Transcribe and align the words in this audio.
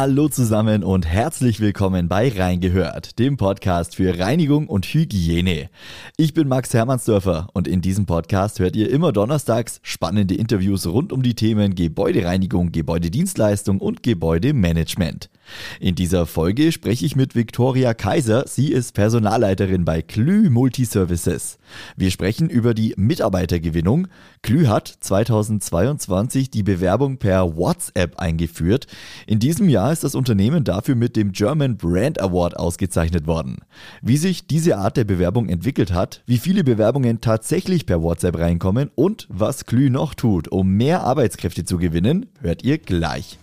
Hallo 0.00 0.30
zusammen 0.30 0.82
und 0.82 1.04
herzlich 1.04 1.60
willkommen 1.60 2.08
bei 2.08 2.32
Reingehört, 2.34 3.18
dem 3.18 3.36
Podcast 3.36 3.96
für 3.96 4.18
Reinigung 4.18 4.66
und 4.66 4.86
Hygiene. 4.86 5.68
Ich 6.16 6.32
bin 6.32 6.48
Max 6.48 6.72
Hermannsdörfer 6.72 7.48
und 7.52 7.68
in 7.68 7.82
diesem 7.82 8.06
Podcast 8.06 8.60
hört 8.60 8.76
ihr 8.76 8.88
immer 8.88 9.12
donnerstags 9.12 9.78
spannende 9.82 10.36
Interviews 10.36 10.86
rund 10.86 11.12
um 11.12 11.22
die 11.22 11.34
Themen 11.34 11.74
Gebäudereinigung, 11.74 12.72
Gebäudedienstleistung 12.72 13.78
und 13.78 14.02
Gebäudemanagement. 14.02 15.28
In 15.80 15.94
dieser 15.94 16.26
Folge 16.26 16.72
spreche 16.72 17.06
ich 17.06 17.16
mit 17.16 17.34
Viktoria 17.34 17.94
Kaiser. 17.94 18.44
Sie 18.46 18.72
ist 18.72 18.94
Personalleiterin 18.94 19.84
bei 19.84 20.02
Klü 20.02 20.50
Multiservices. 20.50 21.58
Wir 21.96 22.10
sprechen 22.10 22.48
über 22.48 22.74
die 22.74 22.94
Mitarbeitergewinnung. 22.96 24.08
Klü 24.42 24.66
hat 24.66 24.88
2022 24.88 26.50
die 26.50 26.62
Bewerbung 26.62 27.18
per 27.18 27.56
WhatsApp 27.56 28.18
eingeführt. 28.18 28.86
In 29.26 29.38
diesem 29.38 29.68
Jahr 29.68 29.92
ist 29.92 30.04
das 30.04 30.14
Unternehmen 30.14 30.64
dafür 30.64 30.94
mit 30.94 31.16
dem 31.16 31.32
German 31.32 31.76
Brand 31.76 32.20
Award 32.20 32.56
ausgezeichnet 32.56 33.26
worden. 33.26 33.58
Wie 34.02 34.16
sich 34.16 34.46
diese 34.46 34.76
Art 34.76 34.96
der 34.96 35.04
Bewerbung 35.04 35.48
entwickelt 35.48 35.92
hat, 35.92 36.22
wie 36.26 36.38
viele 36.38 36.64
Bewerbungen 36.64 37.20
tatsächlich 37.20 37.86
per 37.86 38.02
WhatsApp 38.02 38.38
reinkommen 38.38 38.90
und 38.94 39.26
was 39.28 39.66
Klü 39.66 39.90
noch 39.90 40.14
tut, 40.14 40.48
um 40.48 40.72
mehr 40.72 41.02
Arbeitskräfte 41.02 41.64
zu 41.64 41.78
gewinnen, 41.78 42.26
hört 42.40 42.64
ihr 42.64 42.78
gleich. 42.78 43.38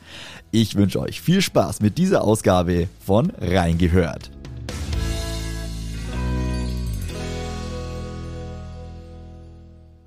Ich 0.60 0.74
wünsche 0.74 1.00
euch 1.00 1.22
viel 1.22 1.40
Spaß 1.40 1.82
mit 1.82 2.00
dieser 2.00 2.24
Ausgabe 2.24 2.88
von 3.06 3.30
Reingehört. 3.40 4.32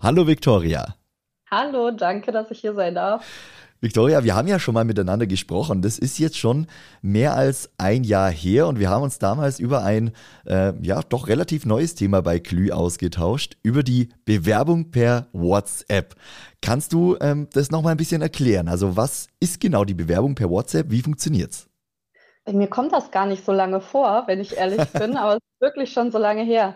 Hallo 0.00 0.26
Victoria. 0.26 0.96
Hallo, 1.48 1.92
danke, 1.92 2.32
dass 2.32 2.50
ich 2.50 2.58
hier 2.58 2.74
sein 2.74 2.96
darf. 2.96 3.24
Victoria, 3.82 4.24
wir 4.24 4.34
haben 4.34 4.46
ja 4.46 4.58
schon 4.58 4.74
mal 4.74 4.84
miteinander 4.84 5.26
gesprochen. 5.26 5.80
Das 5.80 5.98
ist 5.98 6.18
jetzt 6.18 6.36
schon 6.36 6.66
mehr 7.00 7.34
als 7.34 7.70
ein 7.78 8.04
Jahr 8.04 8.30
her 8.30 8.66
und 8.66 8.78
wir 8.78 8.90
haben 8.90 9.02
uns 9.02 9.18
damals 9.18 9.58
über 9.58 9.82
ein 9.82 10.12
äh, 10.46 10.74
ja 10.82 11.00
doch 11.02 11.28
relativ 11.28 11.64
neues 11.64 11.94
Thema 11.94 12.20
bei 12.20 12.40
Klü 12.40 12.72
ausgetauscht, 12.72 13.56
über 13.62 13.82
die 13.82 14.10
Bewerbung 14.26 14.90
per 14.90 15.28
WhatsApp. 15.32 16.14
Kannst 16.60 16.92
du 16.92 17.16
ähm, 17.22 17.48
das 17.54 17.70
nochmal 17.70 17.92
ein 17.92 17.96
bisschen 17.96 18.20
erklären? 18.20 18.68
Also 18.68 18.98
was 18.98 19.28
ist 19.40 19.60
genau 19.60 19.84
die 19.84 19.94
Bewerbung 19.94 20.34
per 20.34 20.50
WhatsApp? 20.50 20.90
Wie 20.90 21.00
funktioniert's? 21.00 21.66
Mir 22.46 22.68
kommt 22.68 22.92
das 22.92 23.10
gar 23.10 23.24
nicht 23.24 23.46
so 23.46 23.52
lange 23.52 23.80
vor, 23.80 24.24
wenn 24.26 24.40
ich 24.40 24.56
ehrlich 24.58 24.86
bin, 24.90 25.16
aber 25.16 25.32
es 25.32 25.36
ist 25.36 25.60
wirklich 25.60 25.92
schon 25.92 26.10
so 26.10 26.18
lange 26.18 26.42
her. 26.42 26.74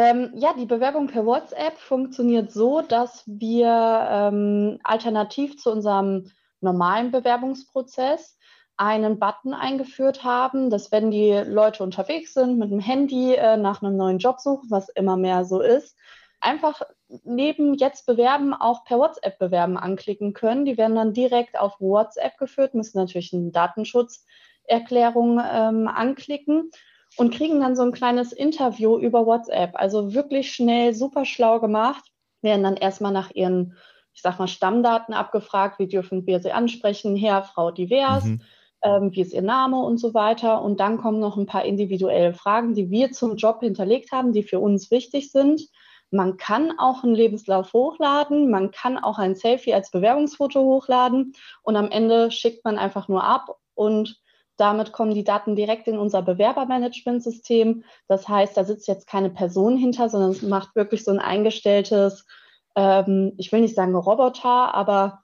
Ähm, 0.00 0.30
ja, 0.36 0.54
die 0.54 0.64
Bewerbung 0.64 1.08
per 1.08 1.26
WhatsApp 1.26 1.76
funktioniert 1.76 2.52
so, 2.52 2.82
dass 2.82 3.24
wir 3.26 3.66
ähm, 4.08 4.78
alternativ 4.84 5.58
zu 5.58 5.72
unserem 5.72 6.30
normalen 6.60 7.10
Bewerbungsprozess 7.10 8.38
einen 8.76 9.18
Button 9.18 9.54
eingeführt 9.54 10.22
haben, 10.22 10.70
dass 10.70 10.92
wenn 10.92 11.10
die 11.10 11.32
Leute 11.32 11.82
unterwegs 11.82 12.32
sind 12.32 12.60
mit 12.60 12.70
dem 12.70 12.78
Handy 12.78 13.34
äh, 13.34 13.56
nach 13.56 13.82
einem 13.82 13.96
neuen 13.96 14.18
Job 14.18 14.38
suchen, 14.38 14.70
was 14.70 14.88
immer 14.88 15.16
mehr 15.16 15.44
so 15.44 15.60
ist, 15.60 15.98
einfach 16.40 16.80
neben 17.24 17.74
jetzt 17.74 18.06
bewerben 18.06 18.54
auch 18.54 18.84
per 18.84 19.00
WhatsApp 19.00 19.36
bewerben 19.40 19.76
anklicken 19.76 20.32
können. 20.32 20.64
Die 20.64 20.78
werden 20.78 20.94
dann 20.94 21.12
direkt 21.12 21.58
auf 21.58 21.80
WhatsApp 21.80 22.38
geführt, 22.38 22.74
müssen 22.74 22.98
natürlich 22.98 23.34
eine 23.34 23.50
Datenschutzerklärung 23.50 25.40
ähm, 25.44 25.88
anklicken 25.88 26.70
und 27.18 27.34
kriegen 27.34 27.60
dann 27.60 27.76
so 27.76 27.82
ein 27.82 27.92
kleines 27.92 28.32
Interview 28.32 28.96
über 28.96 29.26
WhatsApp. 29.26 29.72
Also 29.74 30.14
wirklich 30.14 30.52
schnell, 30.52 30.94
super 30.94 31.24
schlau 31.24 31.58
gemacht, 31.58 32.04
werden 32.42 32.62
dann 32.62 32.76
erstmal 32.76 33.12
nach 33.12 33.32
ihren, 33.34 33.76
ich 34.14 34.22
sag 34.22 34.38
mal, 34.38 34.46
Stammdaten 34.46 35.12
abgefragt, 35.12 35.80
wie 35.80 35.88
dürfen 35.88 36.26
wir 36.26 36.40
sie 36.40 36.52
ansprechen, 36.52 37.16
Herr, 37.16 37.42
Frau 37.42 37.72
divers, 37.72 38.24
mhm. 38.24 38.40
ähm, 38.82 39.10
wie 39.12 39.20
ist 39.20 39.34
ihr 39.34 39.42
Name 39.42 39.82
und 39.82 39.98
so 39.98 40.14
weiter. 40.14 40.62
Und 40.62 40.78
dann 40.78 40.98
kommen 40.98 41.18
noch 41.18 41.36
ein 41.36 41.46
paar 41.46 41.64
individuelle 41.64 42.34
Fragen, 42.34 42.74
die 42.74 42.88
wir 42.90 43.10
zum 43.10 43.36
Job 43.36 43.60
hinterlegt 43.60 44.12
haben, 44.12 44.32
die 44.32 44.44
für 44.44 44.60
uns 44.60 44.92
wichtig 44.92 45.32
sind. 45.32 45.62
Man 46.10 46.36
kann 46.36 46.78
auch 46.78 47.02
einen 47.02 47.16
Lebenslauf 47.16 47.72
hochladen, 47.72 48.48
man 48.48 48.70
kann 48.70 48.96
auch 48.96 49.18
ein 49.18 49.34
Selfie 49.34 49.74
als 49.74 49.90
Bewerbungsfoto 49.90 50.60
hochladen 50.60 51.34
und 51.62 51.76
am 51.76 51.90
Ende 51.90 52.30
schickt 52.30 52.64
man 52.64 52.78
einfach 52.78 53.08
nur 53.08 53.24
ab 53.24 53.56
und 53.74 54.18
damit 54.58 54.92
kommen 54.92 55.14
die 55.14 55.24
Daten 55.24 55.56
direkt 55.56 55.88
in 55.88 55.98
unser 55.98 56.20
Bewerbermanagementsystem. 56.22 57.84
Das 58.08 58.28
heißt, 58.28 58.56
da 58.56 58.64
sitzt 58.64 58.88
jetzt 58.88 59.06
keine 59.06 59.30
Person 59.30 59.76
hinter, 59.76 60.08
sondern 60.08 60.30
es 60.30 60.42
macht 60.42 60.74
wirklich 60.74 61.04
so 61.04 61.10
ein 61.10 61.20
eingestelltes, 61.20 62.26
ähm, 62.76 63.32
ich 63.38 63.52
will 63.52 63.60
nicht 63.60 63.74
sagen 63.74 63.94
Roboter, 63.94 64.74
aber 64.74 65.22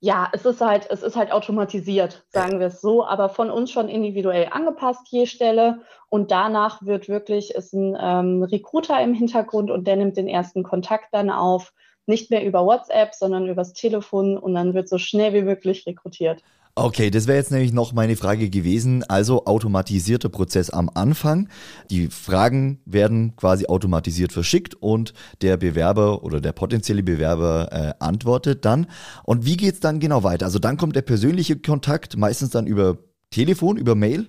ja, 0.00 0.28
es 0.32 0.44
ist 0.44 0.60
halt, 0.60 0.88
es 0.90 1.02
ist 1.02 1.16
halt 1.16 1.32
automatisiert, 1.32 2.24
sagen 2.28 2.60
wir 2.60 2.68
es 2.68 2.80
so, 2.80 3.04
aber 3.04 3.28
von 3.28 3.50
uns 3.50 3.70
schon 3.70 3.88
individuell 3.88 4.48
angepasst 4.50 5.08
je 5.10 5.26
Stelle. 5.26 5.80
Und 6.08 6.30
danach 6.30 6.82
wird 6.82 7.08
wirklich, 7.08 7.54
ist 7.54 7.72
ein 7.72 7.96
ähm, 7.98 8.42
Recruiter 8.42 9.00
im 9.02 9.14
Hintergrund 9.14 9.70
und 9.70 9.86
der 9.86 9.96
nimmt 9.96 10.16
den 10.16 10.28
ersten 10.28 10.62
Kontakt 10.62 11.08
dann 11.12 11.30
auf, 11.30 11.72
nicht 12.06 12.30
mehr 12.30 12.44
über 12.44 12.64
WhatsApp, 12.64 13.14
sondern 13.14 13.48
übers 13.48 13.72
Telefon 13.72 14.38
und 14.38 14.54
dann 14.54 14.74
wird 14.74 14.88
so 14.88 14.98
schnell 14.98 15.32
wie 15.32 15.42
möglich 15.42 15.86
rekrutiert. 15.86 16.42
Okay, 16.78 17.10
das 17.10 17.26
wäre 17.26 17.38
jetzt 17.38 17.50
nämlich 17.50 17.72
noch 17.72 17.94
meine 17.94 18.16
Frage 18.16 18.50
gewesen. 18.50 19.02
Also 19.04 19.46
automatisierter 19.46 20.28
Prozess 20.28 20.68
am 20.68 20.90
Anfang. 20.92 21.48
Die 21.88 22.08
Fragen 22.08 22.82
werden 22.84 23.34
quasi 23.34 23.64
automatisiert 23.66 24.30
verschickt 24.30 24.74
und 24.74 25.14
der 25.40 25.56
Bewerber 25.56 26.22
oder 26.22 26.38
der 26.42 26.52
potenzielle 26.52 27.02
Bewerber 27.02 27.72
äh, 27.72 28.04
antwortet 28.04 28.66
dann. 28.66 28.88
Und 29.24 29.46
wie 29.46 29.56
geht's 29.56 29.80
dann 29.80 30.00
genau 30.00 30.22
weiter? 30.22 30.44
Also 30.44 30.58
dann 30.58 30.76
kommt 30.76 30.96
der 30.96 31.00
persönliche 31.02 31.56
Kontakt, 31.56 32.18
meistens 32.18 32.50
dann 32.50 32.66
über 32.66 32.98
Telefon, 33.30 33.78
über 33.78 33.94
Mail? 33.94 34.28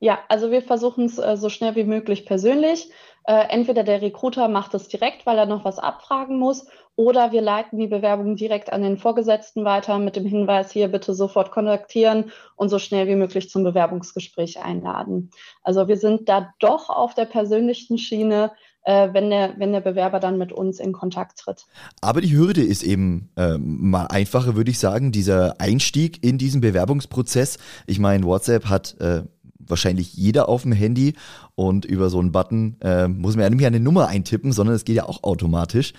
Ja, 0.00 0.18
also 0.28 0.50
wir 0.50 0.62
versuchen 0.62 1.04
es 1.04 1.18
äh, 1.18 1.36
so 1.36 1.48
schnell 1.50 1.76
wie 1.76 1.84
möglich 1.84 2.26
persönlich. 2.26 2.90
Äh, 3.24 3.48
entweder 3.50 3.84
der 3.84 4.00
Recruiter 4.00 4.48
macht 4.48 4.74
es 4.74 4.88
direkt, 4.88 5.26
weil 5.26 5.36
er 5.36 5.44
noch 5.46 5.64
was 5.64 5.78
abfragen 5.78 6.38
muss, 6.38 6.66
oder 6.96 7.32
wir 7.32 7.40
leiten 7.40 7.78
die 7.78 7.86
Bewerbung 7.86 8.36
direkt 8.36 8.72
an 8.72 8.82
den 8.82 8.98
Vorgesetzten 8.98 9.64
weiter 9.64 9.98
mit 9.98 10.16
dem 10.16 10.26
Hinweis, 10.26 10.70
hier 10.70 10.88
bitte 10.88 11.14
sofort 11.14 11.50
kontaktieren 11.50 12.30
und 12.56 12.68
so 12.68 12.78
schnell 12.78 13.08
wie 13.08 13.14
möglich 13.14 13.48
zum 13.48 13.62
Bewerbungsgespräch 13.62 14.62
einladen. 14.62 15.30
Also 15.62 15.86
wir 15.88 15.96
sind 15.96 16.28
da 16.28 16.52
doch 16.58 16.90
auf 16.90 17.14
der 17.14 17.26
persönlichen 17.26 17.96
Schiene, 17.96 18.52
äh, 18.84 19.08
wenn, 19.12 19.30
der, 19.30 19.54
wenn 19.58 19.72
der 19.72 19.80
Bewerber 19.80 20.20
dann 20.20 20.36
mit 20.38 20.52
uns 20.52 20.80
in 20.80 20.92
Kontakt 20.92 21.38
tritt. 21.38 21.66
Aber 22.00 22.20
die 22.20 22.36
Hürde 22.36 22.62
ist 22.62 22.82
eben 22.82 23.30
äh, 23.36 23.56
mal 23.58 24.06
einfacher, 24.06 24.56
würde 24.56 24.70
ich 24.70 24.78
sagen, 24.78 25.12
dieser 25.12 25.60
Einstieg 25.60 26.24
in 26.24 26.38
diesen 26.38 26.60
Bewerbungsprozess. 26.60 27.58
Ich 27.86 27.98
meine, 27.98 28.24
WhatsApp 28.24 28.66
hat 28.66 28.96
äh, 29.00 29.22
wahrscheinlich 29.70 30.14
jeder 30.14 30.48
auf 30.48 30.62
dem 30.62 30.72
Handy 30.72 31.14
und 31.54 31.84
über 31.84 32.10
so 32.10 32.18
einen 32.18 32.32
Button 32.32 32.76
äh, 32.80 33.08
muss 33.08 33.36
man 33.36 33.44
ja 33.44 33.50
nicht 33.50 33.60
mehr 33.60 33.68
eine 33.68 33.80
Nummer 33.80 34.08
eintippen, 34.08 34.52
sondern 34.52 34.76
es 34.76 34.84
geht 34.84 34.96
ja 34.96 35.04
auch 35.04 35.22
automatisch. 35.22 35.92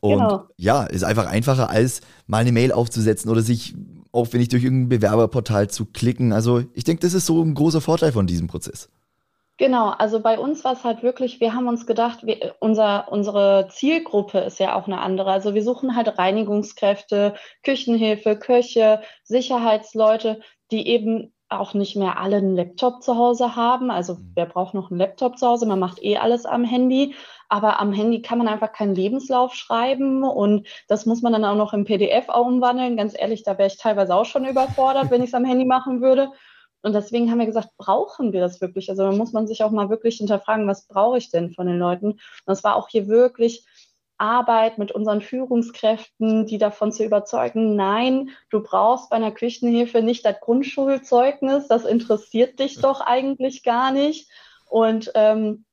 Und 0.00 0.20
genau. 0.20 0.44
ja, 0.56 0.84
ist 0.84 1.02
einfach 1.02 1.26
einfacher, 1.26 1.70
als 1.70 2.00
mal 2.26 2.38
eine 2.38 2.52
Mail 2.52 2.72
aufzusetzen 2.72 3.30
oder 3.30 3.40
sich 3.40 3.74
aufwendig 4.12 4.48
durch 4.48 4.64
irgendein 4.64 5.00
Bewerberportal 5.00 5.68
zu 5.68 5.86
klicken. 5.86 6.32
Also 6.32 6.62
ich 6.72 6.84
denke, 6.84 7.02
das 7.02 7.14
ist 7.14 7.26
so 7.26 7.42
ein 7.42 7.54
großer 7.54 7.80
Vorteil 7.80 8.12
von 8.12 8.26
diesem 8.26 8.46
Prozess. 8.46 8.88
Genau, 9.58 9.88
also 9.90 10.20
bei 10.20 10.38
uns 10.38 10.62
war 10.62 10.74
es 10.74 10.84
halt 10.84 11.02
wirklich, 11.02 11.40
wir 11.40 11.52
haben 11.52 11.66
uns 11.66 11.84
gedacht, 11.84 12.24
wir, 12.24 12.54
unser, 12.60 13.10
unsere 13.10 13.66
Zielgruppe 13.72 14.38
ist 14.38 14.60
ja 14.60 14.76
auch 14.76 14.86
eine 14.86 15.00
andere. 15.00 15.32
Also 15.32 15.52
wir 15.52 15.64
suchen 15.64 15.96
halt 15.96 16.16
Reinigungskräfte, 16.16 17.34
Küchenhilfe, 17.64 18.36
Köche, 18.36 19.02
Sicherheitsleute, 19.24 20.40
die 20.70 20.86
eben 20.86 21.32
auch 21.48 21.74
nicht 21.74 21.96
mehr 21.96 22.18
alle 22.18 22.36
einen 22.36 22.56
Laptop 22.56 23.02
zu 23.02 23.16
Hause 23.16 23.56
haben. 23.56 23.90
Also 23.90 24.14
mhm. 24.14 24.32
wer 24.34 24.46
braucht 24.46 24.74
noch 24.74 24.90
einen 24.90 24.98
Laptop 24.98 25.38
zu 25.38 25.46
Hause? 25.46 25.66
Man 25.66 25.78
macht 25.78 26.02
eh 26.02 26.18
alles 26.18 26.46
am 26.46 26.64
Handy. 26.64 27.14
Aber 27.48 27.80
am 27.80 27.92
Handy 27.92 28.20
kann 28.20 28.38
man 28.38 28.48
einfach 28.48 28.72
keinen 28.72 28.94
Lebenslauf 28.94 29.54
schreiben 29.54 30.22
und 30.22 30.66
das 30.86 31.06
muss 31.06 31.22
man 31.22 31.32
dann 31.32 31.46
auch 31.46 31.54
noch 31.54 31.72
im 31.72 31.86
PDF 31.86 32.28
umwandeln. 32.28 32.98
Ganz 32.98 33.14
ehrlich, 33.18 33.42
da 33.42 33.56
wäre 33.56 33.68
ich 33.68 33.78
teilweise 33.78 34.14
auch 34.14 34.26
schon 34.26 34.44
überfordert, 34.44 35.10
wenn 35.10 35.22
ich 35.22 35.28
es 35.28 35.34
am 35.34 35.46
Handy 35.46 35.64
machen 35.64 36.02
würde. 36.02 36.30
Und 36.82 36.92
deswegen 36.92 37.30
haben 37.30 37.38
wir 37.38 37.46
gesagt, 37.46 37.70
brauchen 37.76 38.32
wir 38.32 38.40
das 38.40 38.60
wirklich? 38.60 38.90
Also 38.90 39.02
da 39.02 39.12
muss 39.12 39.32
man 39.32 39.46
sich 39.46 39.64
auch 39.64 39.70
mal 39.70 39.88
wirklich 39.88 40.18
hinterfragen, 40.18 40.68
was 40.68 40.86
brauche 40.86 41.18
ich 41.18 41.30
denn 41.30 41.50
von 41.50 41.66
den 41.66 41.78
Leuten? 41.78 42.12
Und 42.12 42.20
das 42.46 42.62
war 42.64 42.76
auch 42.76 42.88
hier 42.88 43.08
wirklich 43.08 43.66
Arbeit 44.18 44.78
mit 44.78 44.92
unseren 44.92 45.22
Führungskräften, 45.22 46.46
die 46.46 46.58
davon 46.58 46.92
zu 46.92 47.04
überzeugen, 47.04 47.76
nein, 47.76 48.30
du 48.50 48.60
brauchst 48.62 49.10
bei 49.10 49.16
einer 49.16 49.32
Küchenhilfe 49.32 50.02
nicht 50.02 50.24
das 50.24 50.40
Grundschulzeugnis, 50.40 51.68
das 51.68 51.84
interessiert 51.84 52.58
dich 52.58 52.80
doch 52.80 53.00
eigentlich 53.00 53.62
gar 53.62 53.92
nicht. 53.92 54.28
Und 54.68 55.10
ähm, 55.14 55.64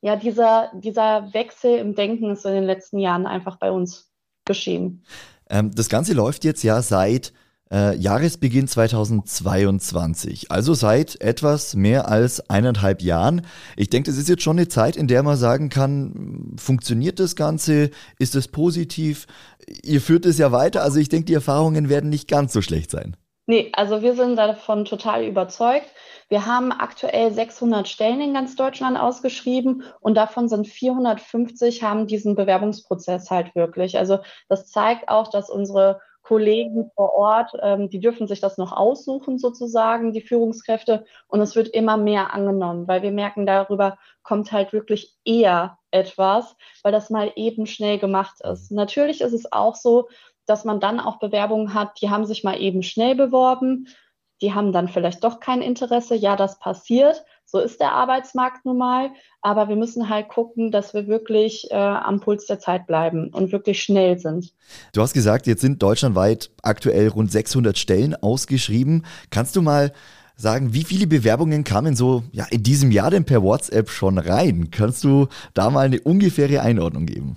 ja, 0.00 0.16
dieser, 0.16 0.70
dieser 0.74 1.32
Wechsel 1.34 1.78
im 1.78 1.94
Denken 1.94 2.30
ist 2.30 2.46
in 2.46 2.54
den 2.54 2.64
letzten 2.64 2.98
Jahren 2.98 3.26
einfach 3.26 3.56
bei 3.56 3.70
uns 3.70 4.10
geschehen. 4.44 5.04
Ähm, 5.48 5.70
das 5.74 5.88
Ganze 5.88 6.14
läuft 6.14 6.44
jetzt 6.44 6.62
ja 6.62 6.80
seit 6.80 7.32
äh, 7.72 7.96
Jahresbeginn 7.96 8.66
2022, 8.66 10.50
also 10.50 10.74
seit 10.74 11.20
etwas 11.20 11.74
mehr 11.74 12.08
als 12.08 12.50
eineinhalb 12.50 13.02
Jahren. 13.02 13.46
Ich 13.76 13.90
denke, 13.90 14.10
das 14.10 14.18
ist 14.18 14.28
jetzt 14.28 14.42
schon 14.42 14.58
eine 14.58 14.68
Zeit, 14.68 14.96
in 14.96 15.06
der 15.06 15.22
man 15.22 15.36
sagen 15.36 15.68
kann, 15.68 16.54
funktioniert 16.56 17.20
das 17.20 17.36
Ganze, 17.36 17.90
ist 18.18 18.34
es 18.34 18.48
positiv? 18.48 19.26
Ihr 19.82 20.00
führt 20.00 20.26
es 20.26 20.38
ja 20.38 20.52
weiter, 20.52 20.82
also 20.82 20.98
ich 20.98 21.08
denke, 21.08 21.26
die 21.26 21.34
Erfahrungen 21.34 21.88
werden 21.88 22.10
nicht 22.10 22.28
ganz 22.28 22.52
so 22.52 22.62
schlecht 22.62 22.90
sein. 22.90 23.16
Nee, 23.46 23.72
also 23.72 24.02
wir 24.02 24.14
sind 24.14 24.36
davon 24.36 24.84
total 24.84 25.24
überzeugt. 25.24 25.86
Wir 26.28 26.46
haben 26.46 26.70
aktuell 26.70 27.32
600 27.32 27.88
Stellen 27.88 28.20
in 28.20 28.32
ganz 28.32 28.54
Deutschland 28.54 28.96
ausgeschrieben 28.96 29.82
und 29.98 30.14
davon 30.14 30.48
sind 30.48 30.68
450 30.68 31.82
haben 31.82 32.06
diesen 32.06 32.36
Bewerbungsprozess 32.36 33.28
halt 33.28 33.56
wirklich. 33.56 33.98
Also 33.98 34.20
das 34.48 34.70
zeigt 34.70 35.08
auch, 35.08 35.28
dass 35.28 35.50
unsere 35.50 36.00
Kollegen 36.30 36.92
vor 36.94 37.12
Ort, 37.14 37.50
ähm, 37.60 37.90
die 37.90 37.98
dürfen 37.98 38.28
sich 38.28 38.38
das 38.38 38.56
noch 38.56 38.70
aussuchen 38.70 39.36
sozusagen, 39.36 40.12
die 40.12 40.20
Führungskräfte. 40.20 41.04
Und 41.26 41.40
es 41.40 41.56
wird 41.56 41.66
immer 41.66 41.96
mehr 41.96 42.32
angenommen, 42.32 42.86
weil 42.86 43.02
wir 43.02 43.10
merken, 43.10 43.46
darüber 43.46 43.98
kommt 44.22 44.52
halt 44.52 44.72
wirklich 44.72 45.12
eher 45.24 45.78
etwas, 45.90 46.54
weil 46.84 46.92
das 46.92 47.10
mal 47.10 47.32
eben 47.34 47.66
schnell 47.66 47.98
gemacht 47.98 48.42
ist. 48.42 48.70
Natürlich 48.70 49.22
ist 49.22 49.32
es 49.32 49.50
auch 49.50 49.74
so, 49.74 50.08
dass 50.46 50.64
man 50.64 50.78
dann 50.78 51.00
auch 51.00 51.18
Bewerbungen 51.18 51.74
hat, 51.74 52.00
die 52.00 52.10
haben 52.10 52.26
sich 52.26 52.44
mal 52.44 52.60
eben 52.60 52.84
schnell 52.84 53.16
beworben, 53.16 53.88
die 54.40 54.54
haben 54.54 54.70
dann 54.70 54.86
vielleicht 54.86 55.24
doch 55.24 55.40
kein 55.40 55.62
Interesse. 55.62 56.14
Ja, 56.14 56.36
das 56.36 56.60
passiert. 56.60 57.24
So 57.50 57.58
ist 57.58 57.80
der 57.80 57.92
Arbeitsmarkt 57.92 58.64
nun 58.64 58.78
mal. 58.78 59.10
Aber 59.42 59.68
wir 59.68 59.74
müssen 59.74 60.08
halt 60.08 60.28
gucken, 60.28 60.70
dass 60.70 60.94
wir 60.94 61.08
wirklich 61.08 61.68
äh, 61.70 61.74
am 61.74 62.20
Puls 62.20 62.46
der 62.46 62.60
Zeit 62.60 62.86
bleiben 62.86 63.30
und 63.34 63.50
wirklich 63.50 63.82
schnell 63.82 64.18
sind. 64.18 64.52
Du 64.92 65.02
hast 65.02 65.14
gesagt, 65.14 65.48
jetzt 65.48 65.60
sind 65.60 65.82
deutschlandweit 65.82 66.50
aktuell 66.62 67.08
rund 67.08 67.32
600 67.32 67.76
Stellen 67.76 68.14
ausgeschrieben. 68.14 69.04
Kannst 69.30 69.56
du 69.56 69.62
mal 69.62 69.92
sagen, 70.36 70.72
wie 70.74 70.84
viele 70.84 71.08
Bewerbungen 71.08 71.64
kamen 71.64 71.96
so 71.96 72.22
ja, 72.30 72.46
in 72.50 72.62
diesem 72.62 72.92
Jahr 72.92 73.10
denn 73.10 73.24
per 73.24 73.42
WhatsApp 73.42 73.90
schon 73.90 74.18
rein? 74.18 74.70
Kannst 74.70 75.02
du 75.02 75.26
da 75.52 75.70
mal 75.70 75.86
eine 75.86 76.00
ungefähre 76.00 76.60
Einordnung 76.60 77.06
geben? 77.06 77.36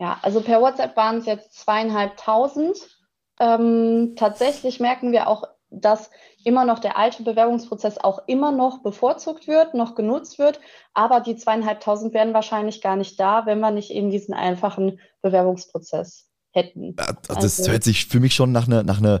Ja, 0.00 0.18
also 0.22 0.40
per 0.40 0.60
WhatsApp 0.60 0.96
waren 0.96 1.18
es 1.18 1.26
jetzt 1.26 1.54
zweieinhalbtausend. 1.54 2.76
Ähm, 3.38 4.14
tatsächlich 4.16 4.80
merken 4.80 5.12
wir 5.12 5.28
auch, 5.28 5.44
dass 5.80 6.10
immer 6.44 6.64
noch 6.64 6.78
der 6.78 6.96
alte 6.96 7.22
Bewerbungsprozess 7.22 7.98
auch 7.98 8.20
immer 8.26 8.52
noch 8.52 8.82
bevorzugt 8.82 9.46
wird, 9.46 9.74
noch 9.74 9.94
genutzt 9.94 10.38
wird, 10.38 10.60
aber 10.94 11.20
die 11.20 11.36
zweieinhalbtausend 11.36 12.14
wären 12.14 12.34
wahrscheinlich 12.34 12.80
gar 12.80 12.96
nicht 12.96 13.18
da, 13.18 13.46
wenn 13.46 13.60
wir 13.60 13.70
nicht 13.70 13.90
eben 13.90 14.10
diesen 14.10 14.34
einfachen 14.34 15.00
Bewerbungsprozess 15.22 16.28
hätten. 16.52 16.94
Also 16.96 17.14
das 17.34 17.58
also, 17.58 17.72
hört 17.72 17.84
sich 17.84 18.06
für 18.06 18.20
mich 18.20 18.34
schon 18.34 18.52
nach 18.52 18.66
einer, 18.66 18.82
nach 18.82 18.98
einer 18.98 19.20